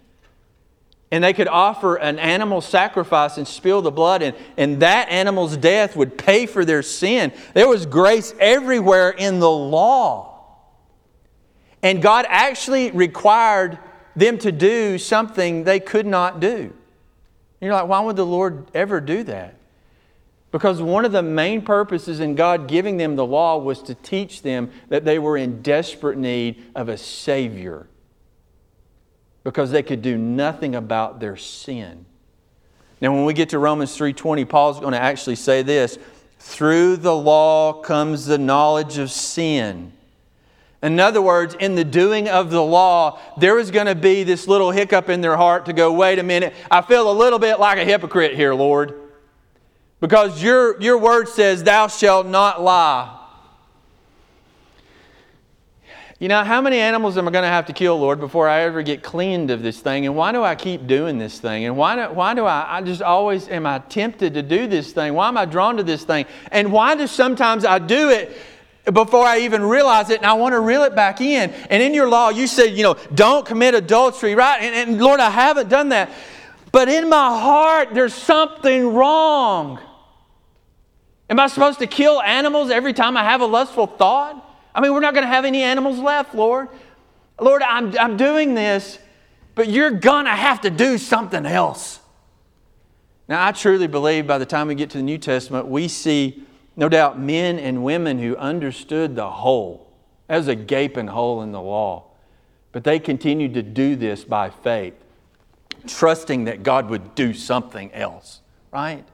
[1.09, 5.55] And they could offer an animal sacrifice and spill the blood, and, and that animal's
[5.55, 7.31] death would pay for their sin.
[7.53, 10.33] There was grace everywhere in the law.
[11.83, 13.77] And God actually required
[14.15, 16.47] them to do something they could not do.
[16.49, 16.73] And
[17.61, 19.55] you're like, why would the Lord ever do that?
[20.53, 24.43] Because one of the main purposes in God giving them the law was to teach
[24.43, 27.87] them that they were in desperate need of a Savior.
[29.43, 32.05] Because they could do nothing about their sin.
[33.01, 35.97] Now, when we get to Romans 3:20, Paul's going to actually say this:
[36.37, 39.91] through the law comes the knowledge of sin.
[40.83, 44.47] In other words, in the doing of the law, there is going to be this
[44.47, 47.59] little hiccup in their heart to go, wait a minute, I feel a little bit
[47.59, 49.02] like a hypocrite here, Lord.
[50.03, 53.21] Because your, your word says, Thou shalt not lie.
[56.19, 58.63] You know, how many animals am I going to have to kill, Lord, before I
[58.63, 60.05] ever get cleaned of this thing?
[60.05, 61.63] And why do I keep doing this thing?
[61.63, 64.91] And why do, why do I, I just always, am I tempted to do this
[64.91, 65.13] thing?
[65.13, 66.25] Why am I drawn to this thing?
[66.51, 68.35] And why do sometimes I do it
[68.91, 71.49] before I even realize it and I want to reel it back in?
[71.69, 74.61] And in your law, you said, you know, don't commit adultery, right?
[74.61, 76.09] And, and Lord, I haven't done that.
[76.73, 79.79] But in my heart, there's something wrong.
[81.29, 84.49] Am I supposed to kill animals every time I have a lustful thought?
[84.75, 86.69] I mean, we're not going to have any animals left, Lord.
[87.39, 88.99] Lord, I'm, I'm doing this,
[89.55, 91.99] but you're going to have to do something else.
[93.27, 96.43] Now, I truly believe by the time we get to the New Testament, we see,
[96.75, 99.83] no doubt, men and women who understood the hole.
[100.29, 102.05] As a gaping hole in the law.
[102.71, 104.95] But they continued to do this by faith,
[105.85, 108.39] trusting that God would do something else,
[108.71, 109.05] right?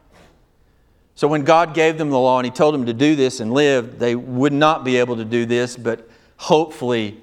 [1.19, 3.51] So when God gave them the law and He told them to do this and
[3.51, 7.21] live, they would not be able to do this, but hopefully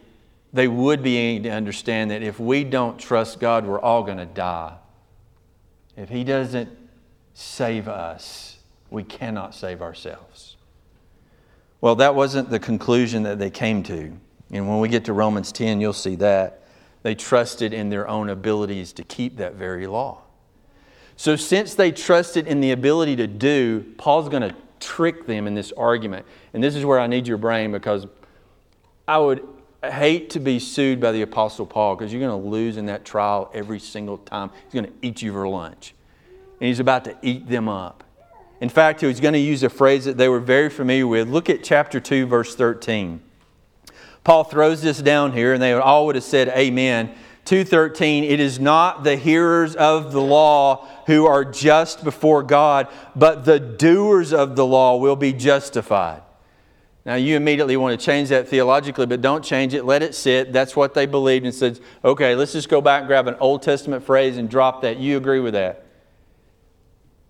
[0.52, 4.18] they would be able to understand that if we don't trust God, we're all going
[4.18, 4.74] to die.
[5.96, 6.68] If He doesn't
[7.32, 8.58] save us,
[8.90, 10.56] we cannot save ourselves.
[11.80, 14.12] Well, that wasn't the conclusion that they came to.
[14.50, 16.64] And when we get to Romans 10, you'll see that.
[17.02, 20.25] They trusted in their own abilities to keep that very law.
[21.16, 25.54] So, since they trusted in the ability to do, Paul's going to trick them in
[25.54, 26.26] this argument.
[26.52, 28.06] And this is where I need your brain because
[29.08, 29.46] I would
[29.82, 33.04] hate to be sued by the Apostle Paul because you're going to lose in that
[33.04, 34.50] trial every single time.
[34.64, 35.94] He's going to eat you for lunch.
[36.60, 38.04] And he's about to eat them up.
[38.60, 41.28] In fact, he's going to use a phrase that they were very familiar with.
[41.28, 43.20] Look at chapter 2, verse 13.
[44.24, 47.14] Paul throws this down here, and they all would have said, Amen.
[47.46, 53.44] 2:13 it is not the hearers of the law who are just before God but
[53.44, 56.22] the doers of the law will be justified.
[57.04, 59.84] Now you immediately want to change that theologically but don't change it.
[59.84, 60.52] Let it sit.
[60.52, 63.62] That's what they believed and said okay let's just go back and grab an Old
[63.62, 64.98] Testament phrase and drop that.
[64.98, 65.86] You agree with that.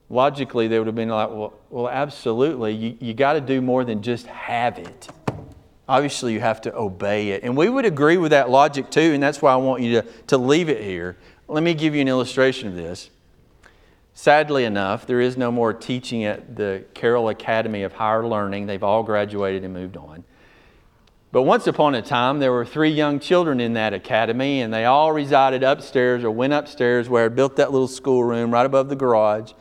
[0.08, 2.72] Logically they would have been like well, well absolutely.
[2.72, 5.08] You, you got to do more than just have it
[5.88, 7.42] obviously you have to obey it.
[7.42, 10.08] And we would agree with that logic too, and that's why I want you to,
[10.28, 11.16] to leave it here.
[11.48, 13.10] Let me give you an illustration of this.
[14.14, 18.66] Sadly enough, there is no more teaching at the Carroll Academy of Higher Learning.
[18.66, 20.24] They've all graduated and moved on.
[21.32, 24.86] But once upon a time, there were three young children in that academy, and they
[24.86, 28.96] all resided upstairs or went upstairs where I built that little schoolroom right above the
[28.96, 29.52] garage.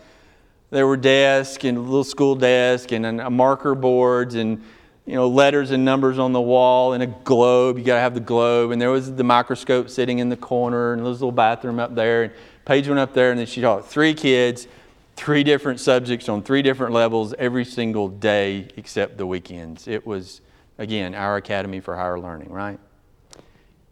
[0.69, 4.63] There were desks and little school desk and a marker boards and
[5.05, 7.77] you know, letters and numbers on the wall and a globe.
[7.77, 8.71] You got to have the globe.
[8.71, 12.23] And there was the microscope sitting in the corner and this little bathroom up there.
[12.23, 12.33] And
[12.65, 14.67] Paige went up there and then she taught three kids,
[15.15, 19.87] three different subjects on three different levels every single day except the weekends.
[19.87, 20.41] It was,
[20.79, 22.79] again, our Academy for Higher Learning, right?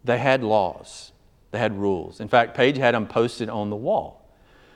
[0.02, 1.12] They had laws,
[1.52, 2.20] they had rules.
[2.20, 4.20] In fact, Paige had them posted on the wall.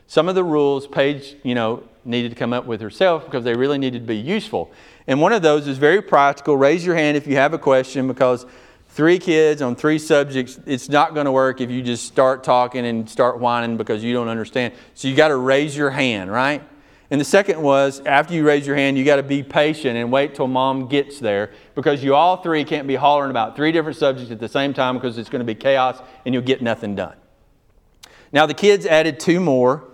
[0.07, 3.55] Some of the rules Paige, you know, needed to come up with herself because they
[3.55, 4.73] really needed to be useful.
[5.09, 6.57] And one of those is very practical.
[6.57, 8.45] Raise your hand if you have a question because
[8.91, 12.85] three kids on three subjects, it's not going to work if you just start talking
[12.85, 14.75] and start whining because you don't understand.
[14.95, 16.63] So you got to raise your hand, right?
[17.11, 20.13] And the second was after you raise your hand, you got to be patient and
[20.13, 23.97] wait till mom gets there because you all three can't be hollering about three different
[23.97, 26.95] subjects at the same time because it's going to be chaos and you'll get nothing
[26.95, 27.17] done.
[28.31, 29.85] Now, the kids added two more.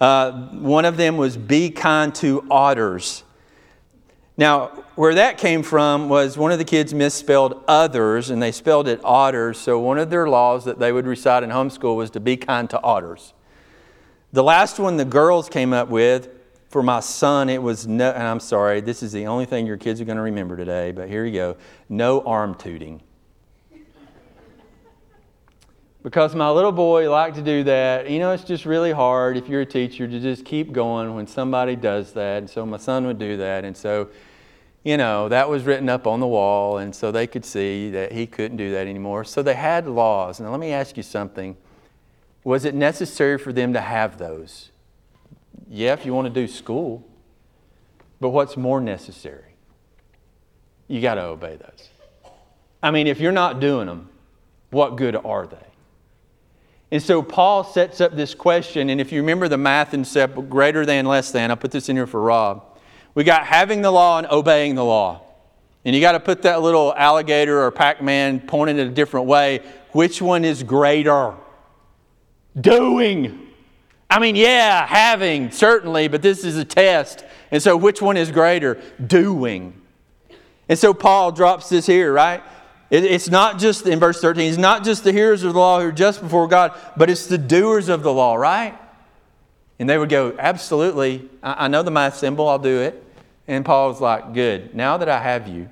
[0.00, 3.22] Uh, one of them was be kind to otters.
[4.38, 8.86] Now, where that came from was one of the kids misspelled others and they spelled
[8.86, 9.58] it otters.
[9.58, 12.68] So, one of their laws that they would recite in homeschool was to be kind
[12.70, 13.32] to otters.
[14.32, 16.28] The last one the girls came up with
[16.68, 19.78] for my son, it was no, and I'm sorry, this is the only thing your
[19.78, 21.56] kids are going to remember today, but here you go
[21.88, 23.00] no arm tooting.
[26.06, 28.08] Because my little boy liked to do that.
[28.08, 31.26] You know, it's just really hard if you're a teacher to just keep going when
[31.26, 32.38] somebody does that.
[32.38, 33.64] And so my son would do that.
[33.64, 34.08] And so
[34.86, 38.12] you know, that was written up on the wall, and so they could see that
[38.12, 39.24] he couldn't do that anymore.
[39.24, 40.38] So they had laws.
[40.38, 41.56] Now, let me ask you something.
[42.44, 44.70] Was it necessary for them to have those?
[45.68, 47.04] Yeah, if you want to do school.
[48.20, 49.56] But what's more necessary?
[50.86, 51.88] You got to obey those.
[52.80, 54.08] I mean, if you're not doing them,
[54.70, 55.66] what good are they?
[56.90, 60.36] And so Paul sets up this question, and if you remember the math and step
[60.48, 62.64] greater than, less than, I'll put this in here for Rob.
[63.14, 65.22] We got having the law and obeying the law.
[65.84, 69.26] And you got to put that little alligator or Pac Man pointed in a different
[69.26, 69.62] way.
[69.92, 71.34] Which one is greater?
[72.60, 73.46] Doing.
[74.08, 77.24] I mean, yeah, having, certainly, but this is a test.
[77.50, 78.80] And so, which one is greater?
[79.04, 79.80] Doing.
[80.68, 82.42] And so, Paul drops this here, right?
[82.88, 85.88] It's not just, in verse 13, it's not just the hearers of the law who
[85.88, 88.78] are just before God, but it's the doers of the law, right?
[89.78, 91.28] And they would go, Absolutely.
[91.42, 93.02] I know the math symbol, I'll do it.
[93.48, 94.74] And Paul like, Good.
[94.74, 95.68] Now that I have you,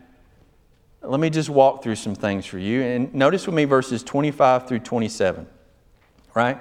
[1.02, 2.82] let me just walk through some things for you.
[2.82, 5.46] And notice with me verses 25 through 27,
[6.34, 6.58] right?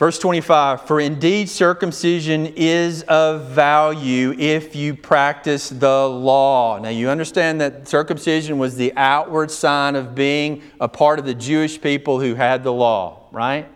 [0.00, 6.78] Verse 25 For indeed circumcision is of value if you practice the law.
[6.78, 11.34] Now you understand that circumcision was the outward sign of being a part of the
[11.34, 13.68] Jewish people who had the law, right?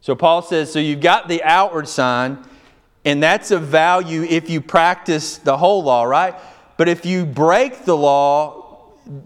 [0.00, 2.38] So Paul says, So you've got the outward sign.
[3.04, 6.34] And that's of value if you practice the whole law, right?
[6.76, 8.55] But if you break the law,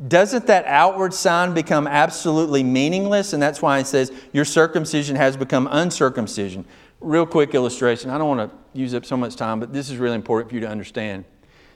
[0.09, 3.33] doesn't that outward sign become absolutely meaningless?
[3.33, 6.67] And that's why it says your circumcision has become uncircumcision.
[7.01, 8.11] real quick illustration.
[8.11, 10.55] I don't want to use up so much time, but this is really important for
[10.55, 11.25] you to understand.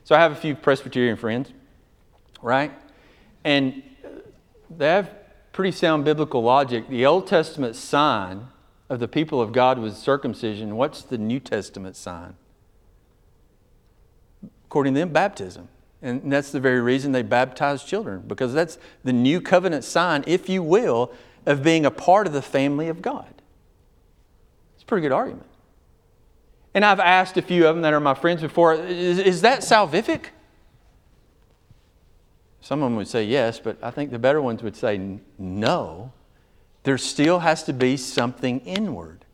[0.05, 1.51] So I have a few Presbyterian friends,
[2.43, 2.73] right?
[3.43, 3.83] And
[4.71, 5.11] they have
[5.53, 6.89] pretty sound biblical logic.
[6.89, 8.49] The Old Testament sign
[8.91, 10.77] of the people of God was circumcision.
[10.77, 12.37] What's the New Testament sign?
[14.67, 15.69] According to them, baptism.
[16.05, 20.51] And that's the very reason they baptize children, because that's the new covenant sign, if
[20.51, 21.11] you will,
[21.47, 23.33] of being a part of the family of God.
[24.75, 25.47] It's a pretty good argument.
[26.75, 29.61] And I've asked a few of them that are my friends before is, is that
[29.61, 30.27] salvific?
[32.61, 36.13] Some of them would say yes, but I think the better ones would say no.
[36.83, 39.25] There still has to be something inward.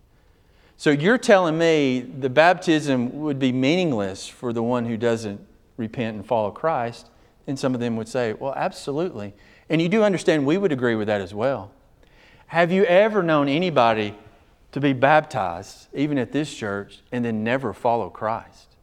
[0.76, 5.40] So you're telling me the baptism would be meaningless for the one who doesn't
[5.80, 7.10] repent and follow Christ?
[7.46, 9.34] And some of them would say, well, absolutely.
[9.68, 11.72] And you do understand we would agree with that as well.
[12.46, 14.14] Have you ever known anybody
[14.72, 18.76] to be baptized, even at this church, and then never follow Christ?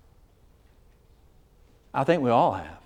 [1.93, 2.79] I think we all have.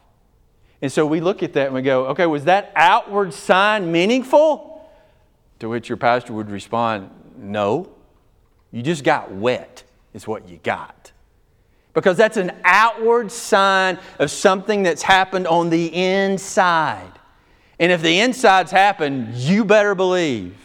[0.81, 4.89] And so we look at that and we go, okay, was that outward sign meaningful?
[5.59, 7.91] To which your pastor would respond, no.
[8.71, 9.83] You just got wet,
[10.13, 11.11] is what you got
[11.93, 17.11] because that's an outward sign of something that's happened on the inside.
[17.79, 20.55] And if the inside's happened, you better believe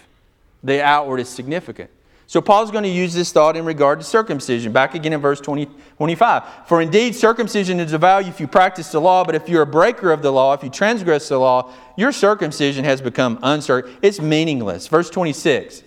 [0.63, 1.91] the outward is significant.
[2.29, 4.73] So Paul's going to use this thought in regard to circumcision.
[4.73, 5.67] Back again in verse 20,
[5.97, 6.43] 25.
[6.67, 9.67] For indeed, circumcision is of value if you practice the law, but if you're a
[9.67, 13.99] breaker of the law, if you transgress the law, your circumcision has become uncircumcised.
[14.03, 14.89] It's meaningless.
[14.89, 15.85] Verse 26.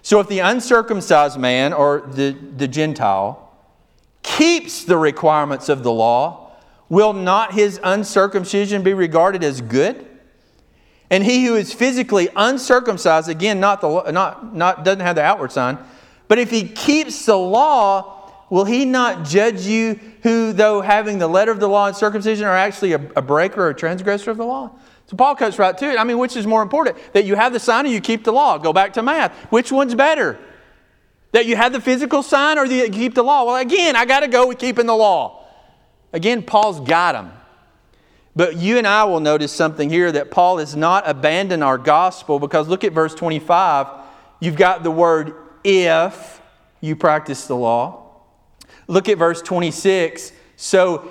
[0.00, 3.51] So if the uncircumcised man or the, the Gentile
[4.22, 6.52] keeps the requirements of the law,
[6.88, 10.06] will not his uncircumcision be regarded as good?
[11.10, 15.52] And he who is physically uncircumcised, again, not the, not, not, doesn't have the outward
[15.52, 15.78] sign,
[16.28, 21.28] but if he keeps the law, will he not judge you who, though having the
[21.28, 24.38] letter of the law and circumcision, are actually a, a breaker or a transgressor of
[24.38, 24.70] the law?
[25.06, 25.98] So Paul cuts right to it.
[25.98, 26.96] I mean, which is more important?
[27.12, 28.56] That you have the sign or you keep the law?
[28.56, 29.34] Go back to math.
[29.52, 30.38] Which one's better?
[31.32, 33.44] That you have the physical sign or you keep the law?
[33.44, 35.46] Well, again, I got to go with keeping the law.
[36.12, 37.32] Again, Paul's got them.
[38.34, 42.38] But you and I will notice something here that Paul has not abandoned our gospel
[42.38, 43.86] because look at verse 25.
[44.40, 46.40] You've got the word if
[46.80, 48.10] you practice the law.
[48.86, 50.32] Look at verse 26.
[50.56, 51.10] So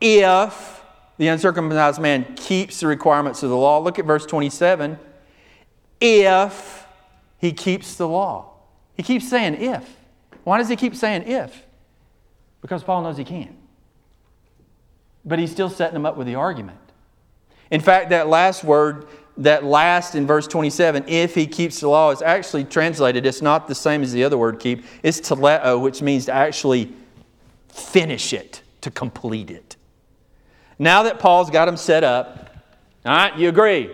[0.00, 0.82] if
[1.18, 4.98] the uncircumcised man keeps the requirements of the law, look at verse 27.
[6.00, 6.86] If
[7.38, 8.55] he keeps the law.
[8.96, 9.96] He keeps saying if.
[10.44, 11.64] Why does he keep saying if?
[12.60, 13.56] Because Paul knows he can't.
[15.24, 16.78] But he's still setting them up with the argument.
[17.70, 19.06] In fact, that last word,
[19.38, 23.26] that last in verse 27, if he keeps the law, is actually translated.
[23.26, 24.84] It's not the same as the other word keep.
[25.02, 26.92] It's teleo, uh, which means to actually
[27.68, 29.76] finish it, to complete it.
[30.78, 32.50] Now that Paul's got them set up,
[33.04, 33.90] all right, you agree.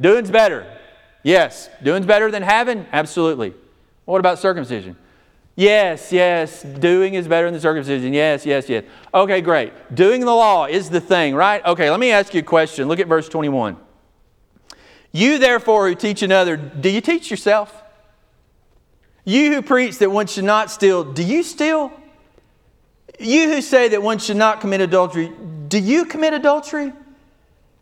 [0.00, 0.66] Doing's better.
[1.22, 1.68] Yes.
[1.82, 2.86] Doing's better than having?
[2.92, 3.54] Absolutely.
[4.06, 4.96] What about circumcision?
[5.56, 8.12] Yes, yes, doing is better than circumcision.
[8.12, 8.84] Yes, yes, yes.
[9.12, 9.72] Okay, great.
[9.94, 11.64] Doing the law is the thing, right?
[11.64, 12.88] Okay, let me ask you a question.
[12.88, 13.76] Look at verse 21.
[15.12, 17.82] You, therefore, who teach another, do you teach yourself?
[19.24, 21.90] You who preach that one should not steal, do you steal?
[23.18, 25.32] You who say that one should not commit adultery,
[25.68, 26.92] do you commit adultery?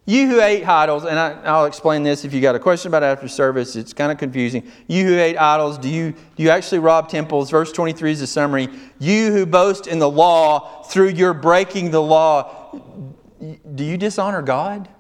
[0.07, 3.03] You who ate idols, and I, will explain this if you got a question about
[3.03, 4.71] after service, it's kind of confusing.
[4.87, 7.51] You who ate idols, do you, do you actually rob temples?
[7.51, 8.69] Verse 23 is the summary.
[8.99, 12.79] You who boast in the law through your breaking the law,
[13.75, 14.91] do you dishonor God?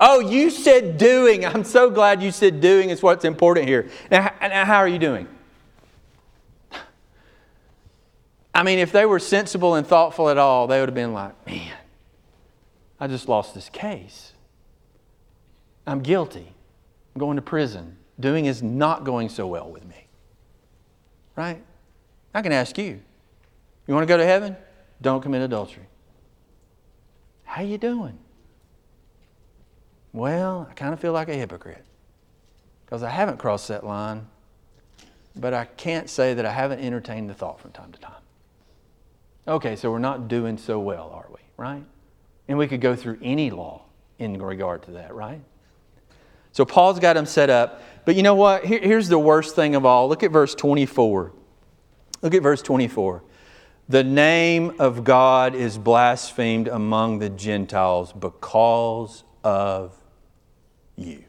[0.00, 1.46] Oh, you said doing.
[1.46, 3.88] I'm so glad you said doing is what's important here.
[4.10, 5.28] Now, now how are you doing?
[8.52, 11.46] I mean, if they were sensible and thoughtful at all, they would have been like,
[11.46, 11.72] man,
[13.00, 14.32] I just lost this case.
[15.86, 16.54] I'm guilty.
[17.14, 17.96] I'm going to prison.
[18.18, 20.06] Doing is not going so well with me.
[21.36, 21.62] Right?
[22.32, 23.00] I can ask you.
[23.86, 24.56] You want to go to heaven?
[25.02, 25.86] Don't commit adultery.
[27.44, 28.18] How you doing?
[30.12, 31.84] Well, I kind of feel like a hypocrite
[32.84, 34.26] because I haven't crossed that line,
[35.34, 38.22] but I can't say that I haven't entertained the thought from time to time.
[39.46, 41.40] Okay, so we're not doing so well, are we?
[41.56, 41.84] Right?
[42.48, 43.82] And we could go through any law
[44.18, 45.40] in regard to that, right?
[46.52, 47.82] So Paul's got them set up.
[48.04, 48.64] But you know what?
[48.64, 50.08] Here, here's the worst thing of all.
[50.08, 51.32] Look at verse 24.
[52.22, 53.22] Look at verse 24.
[53.88, 59.94] The name of God is blasphemed among the Gentiles because of
[60.96, 61.24] you.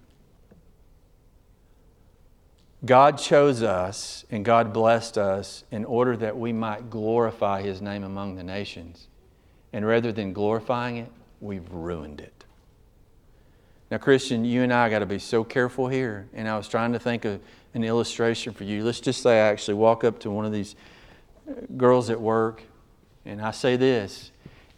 [2.85, 8.03] God chose us and God blessed us in order that we might glorify His name
[8.03, 9.07] among the nations.
[9.75, 11.11] And rather than glorifying it,
[11.41, 12.45] we've ruined it.
[13.91, 16.29] Now, Christian, you and I got to be so careful here.
[16.33, 17.41] And I was trying to think of
[17.73, 18.85] an illustration for you.
[18.85, 20.77] Let's just say I actually walk up to one of these
[21.75, 22.63] girls at work
[23.25, 24.31] and I say this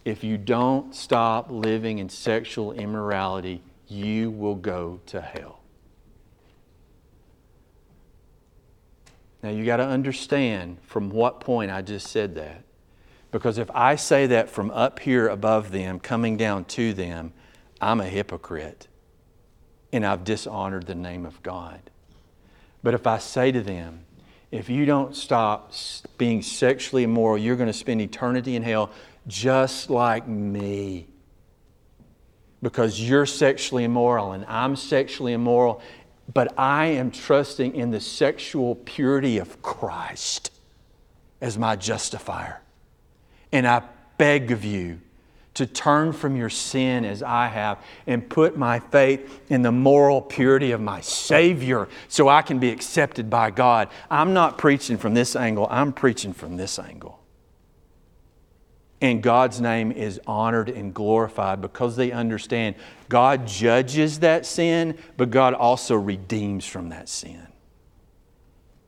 [0.04, 5.60] if you don't stop living in sexual immorality, you will go to hell.
[9.44, 12.64] Now, you got to understand from what point I just said that.
[13.32, 17.34] Because if I say that from up here above them, coming down to them,
[17.82, 18.88] I'm a hypocrite
[19.92, 21.80] and I've dishonored the name of God.
[22.84, 24.06] But if I say to them,
[24.52, 25.74] if you don't stop
[26.18, 28.92] being sexually immoral, you're going to spend eternity in hell
[29.28, 31.08] just like me.
[32.62, 35.82] Because you're sexually immoral and I'm sexually immoral,
[36.34, 40.52] but I am trusting in the sexual purity of Christ
[41.42, 42.62] as my justifier.
[43.52, 43.84] And I
[44.18, 45.00] beg of you
[45.58, 50.22] to turn from your sin as I have and put my faith in the moral
[50.22, 53.90] purity of my Savior so I can be accepted by God.
[54.12, 57.20] I'm not preaching from this angle, I'm preaching from this angle.
[59.02, 62.76] And God's name is honored and glorified because they understand
[63.10, 67.48] God judges that sin, but God also redeems from that sin.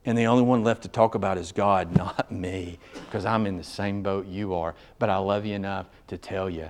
[0.05, 3.57] And the only one left to talk about is God, not me, because I'm in
[3.57, 4.75] the same boat you are.
[4.97, 6.69] But I love you enough to tell you.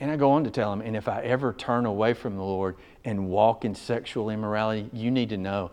[0.00, 2.42] And I go on to tell him, and if I ever turn away from the
[2.42, 5.70] Lord and walk in sexual immorality, you need to know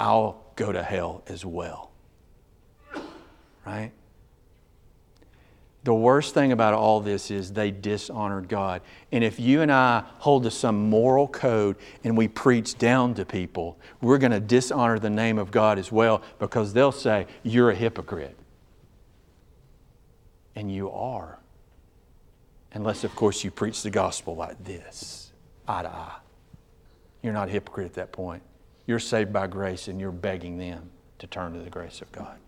[0.00, 1.92] I'll go to hell as well.
[3.64, 3.92] Right?
[5.84, 8.80] The worst thing about all this is they dishonored God.
[9.12, 13.26] And if you and I hold to some moral code and we preach down to
[13.26, 17.70] people, we're going to dishonor the name of God as well because they'll say, You're
[17.70, 18.36] a hypocrite.
[20.56, 21.38] And you are.
[22.72, 25.32] Unless, of course, you preach the gospel like this,
[25.68, 26.16] eye to eye.
[27.22, 28.42] You're not a hypocrite at that point.
[28.86, 32.38] You're saved by grace and you're begging them to turn to the grace of God.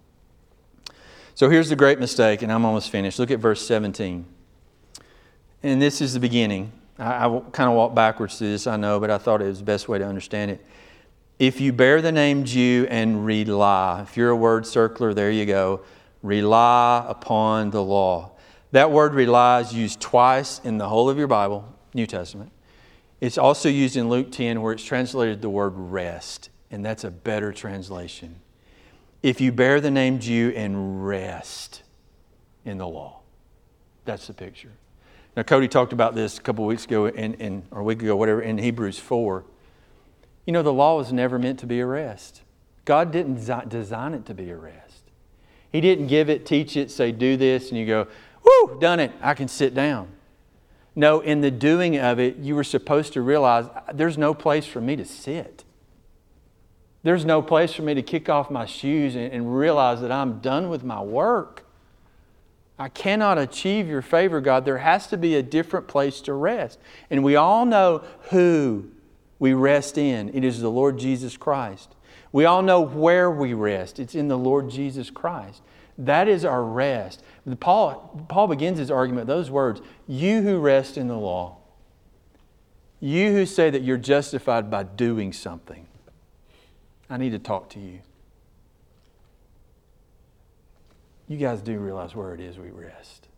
[1.36, 3.18] So here's the great mistake, and I'm almost finished.
[3.18, 4.24] Look at verse 17.
[5.62, 6.72] And this is the beginning.
[6.98, 9.58] I, I kind of walked backwards through this, I know, but I thought it was
[9.58, 10.64] the best way to understand it.
[11.38, 15.44] If you bear the name Jew and rely, if you're a word circler, there you
[15.44, 15.82] go.
[16.22, 18.32] Rely upon the law.
[18.72, 22.50] That word rely is used twice in the whole of your Bible, New Testament.
[23.20, 27.10] It's also used in Luke 10 where it's translated the word rest, and that's a
[27.10, 28.40] better translation
[29.22, 31.82] if you bear the name Jew and rest
[32.64, 33.20] in the law.
[34.04, 34.72] That's the picture.
[35.36, 38.16] Now, Cody talked about this a couple weeks ago, in, in, or a week ago,
[38.16, 39.44] whatever, in Hebrews 4.
[40.46, 42.42] You know, the law was never meant to be a rest.
[42.86, 45.02] God didn't design it to be a rest.
[45.70, 48.06] He didn't give it, teach it, say, do this, and you go,
[48.42, 50.08] whoo, done it, I can sit down.
[50.94, 54.80] No, in the doing of it, you were supposed to realize there's no place for
[54.80, 55.64] me to sit.
[57.02, 60.40] There's no place for me to kick off my shoes and, and realize that I'm
[60.40, 61.64] done with my work.
[62.78, 64.64] I cannot achieve your favor, God.
[64.64, 66.78] There has to be a different place to rest.
[67.08, 68.90] And we all know who
[69.38, 71.94] we rest in it is the Lord Jesus Christ.
[72.32, 75.62] We all know where we rest it's in the Lord Jesus Christ.
[75.98, 77.22] That is our rest.
[77.60, 81.56] Paul, Paul begins his argument those words You who rest in the law,
[83.00, 85.85] you who say that you're justified by doing something.
[87.08, 88.00] I need to talk to you.
[91.28, 93.28] You guys do realize where it is we rest.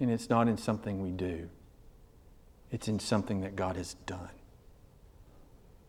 [0.00, 1.48] And it's not in something we do,
[2.70, 4.30] it's in something that God has done.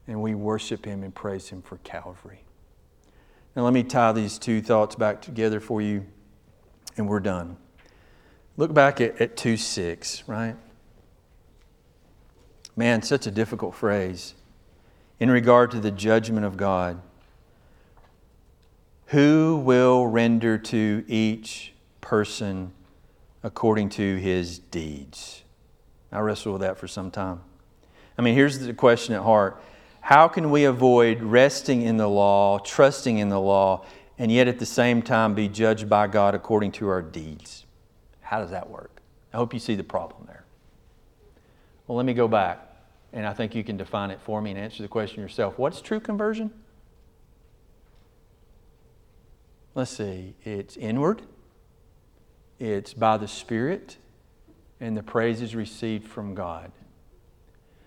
[0.08, 2.44] And we worship Him and praise Him for Calvary.
[3.56, 6.06] Now, let me tie these two thoughts back together for you,
[6.96, 7.58] and we're done.
[8.56, 10.56] Look back at, at 2 6, right?
[12.76, 14.36] Man, such a difficult phrase
[15.20, 17.01] in regard to the judgment of God.
[19.07, 22.72] Who will render to each person
[23.41, 25.43] according to his deeds?
[26.11, 27.41] I wrestled with that for some time.
[28.18, 29.61] I mean, here's the question at heart
[30.01, 33.86] How can we avoid resting in the law, trusting in the law,
[34.18, 37.65] and yet at the same time be judged by God according to our deeds?
[38.22, 39.01] How does that work?
[39.34, 40.43] I hope you see the problem there.
[41.86, 42.66] Well, let me go back
[43.18, 45.57] and I think you can define it for me and answer the question yourself.
[45.57, 46.51] What's true conversion?
[49.74, 51.24] Let's see, it's inward,
[52.59, 53.97] it's by the Spirit,
[54.80, 56.72] and the praise is received from God.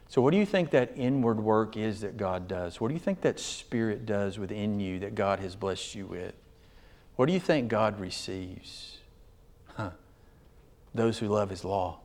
[0.09, 2.81] So, what do you think that inward work is that God does?
[2.81, 6.35] What do you think that Spirit does within you that God has blessed you with?
[7.15, 8.99] What do you think God receives?
[9.77, 9.91] Huh.
[10.93, 12.01] Those who love His law.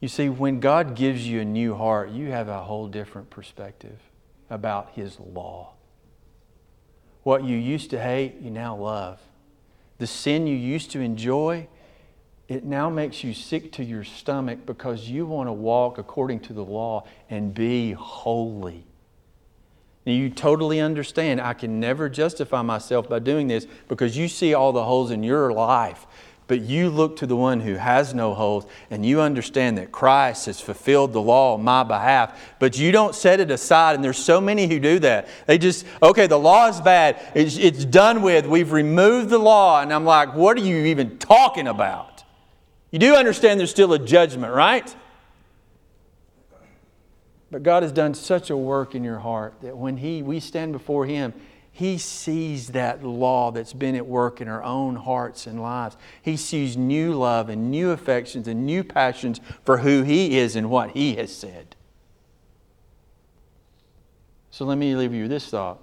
[0.00, 3.98] You see, when God gives you a new heart, you have a whole different perspective
[4.50, 5.72] about His law.
[7.22, 9.20] What you used to hate, you now love.
[9.98, 11.66] The sin you used to enjoy,
[12.46, 16.52] it now makes you sick to your stomach because you want to walk according to
[16.52, 18.84] the law and be holy.
[20.04, 24.72] You totally understand I can never justify myself by doing this because you see all
[24.72, 26.06] the holes in your life.
[26.48, 30.46] But you look to the one who has no holes and you understand that Christ
[30.46, 32.40] has fulfilled the law on my behalf.
[32.60, 35.26] But you don't set it aside, and there's so many who do that.
[35.46, 39.80] They just, okay, the law is bad, it's, it's done with, we've removed the law.
[39.80, 42.22] And I'm like, what are you even talking about?
[42.92, 44.94] You do understand there's still a judgment, right?
[47.50, 50.72] But God has done such a work in your heart that when he, we stand
[50.72, 51.32] before Him,
[51.76, 55.94] He sees that law that's been at work in our own hearts and lives.
[56.22, 60.70] He sees new love and new affections and new passions for who He is and
[60.70, 61.76] what He has said.
[64.50, 65.82] So let me leave you with this thought.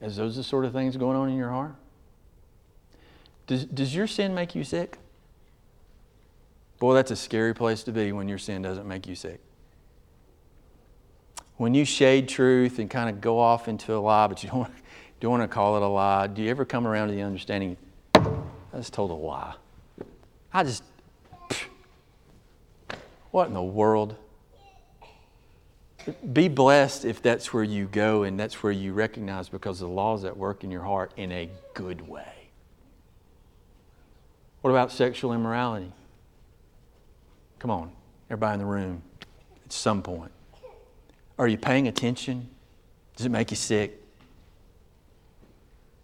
[0.00, 1.74] Is those the sort of things going on in your heart?
[3.46, 4.96] Does, does your sin make you sick?
[6.78, 9.42] Boy, that's a scary place to be when your sin doesn't make you sick.
[11.60, 14.72] When you shade truth and kind of go off into a lie, but you don't,
[15.20, 17.76] don't want to call it a lie, do you ever come around to the understanding,
[18.14, 19.52] I just told a lie?
[20.54, 20.82] I just,
[23.30, 24.16] what in the world?
[26.32, 30.24] Be blessed if that's where you go and that's where you recognize because the law's
[30.24, 32.48] at work in your heart in a good way.
[34.62, 35.92] What about sexual immorality?
[37.58, 37.92] Come on,
[38.30, 39.02] everybody in the room,
[39.66, 40.32] at some point.
[41.40, 42.50] Are you paying attention?
[43.16, 43.98] Does it make you sick?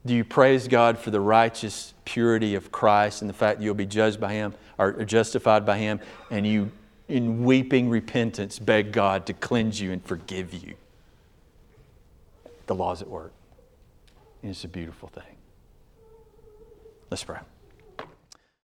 [0.07, 3.75] Do you praise God for the righteous purity of Christ and the fact that you'll
[3.75, 6.73] be judged by Him or justified by Him, and you,
[7.09, 10.73] in weeping repentance, beg God to cleanse you and forgive you?
[12.67, 13.33] The law's at work.
[14.41, 15.37] And it's a beautiful thing.
[17.11, 17.41] Let's pray.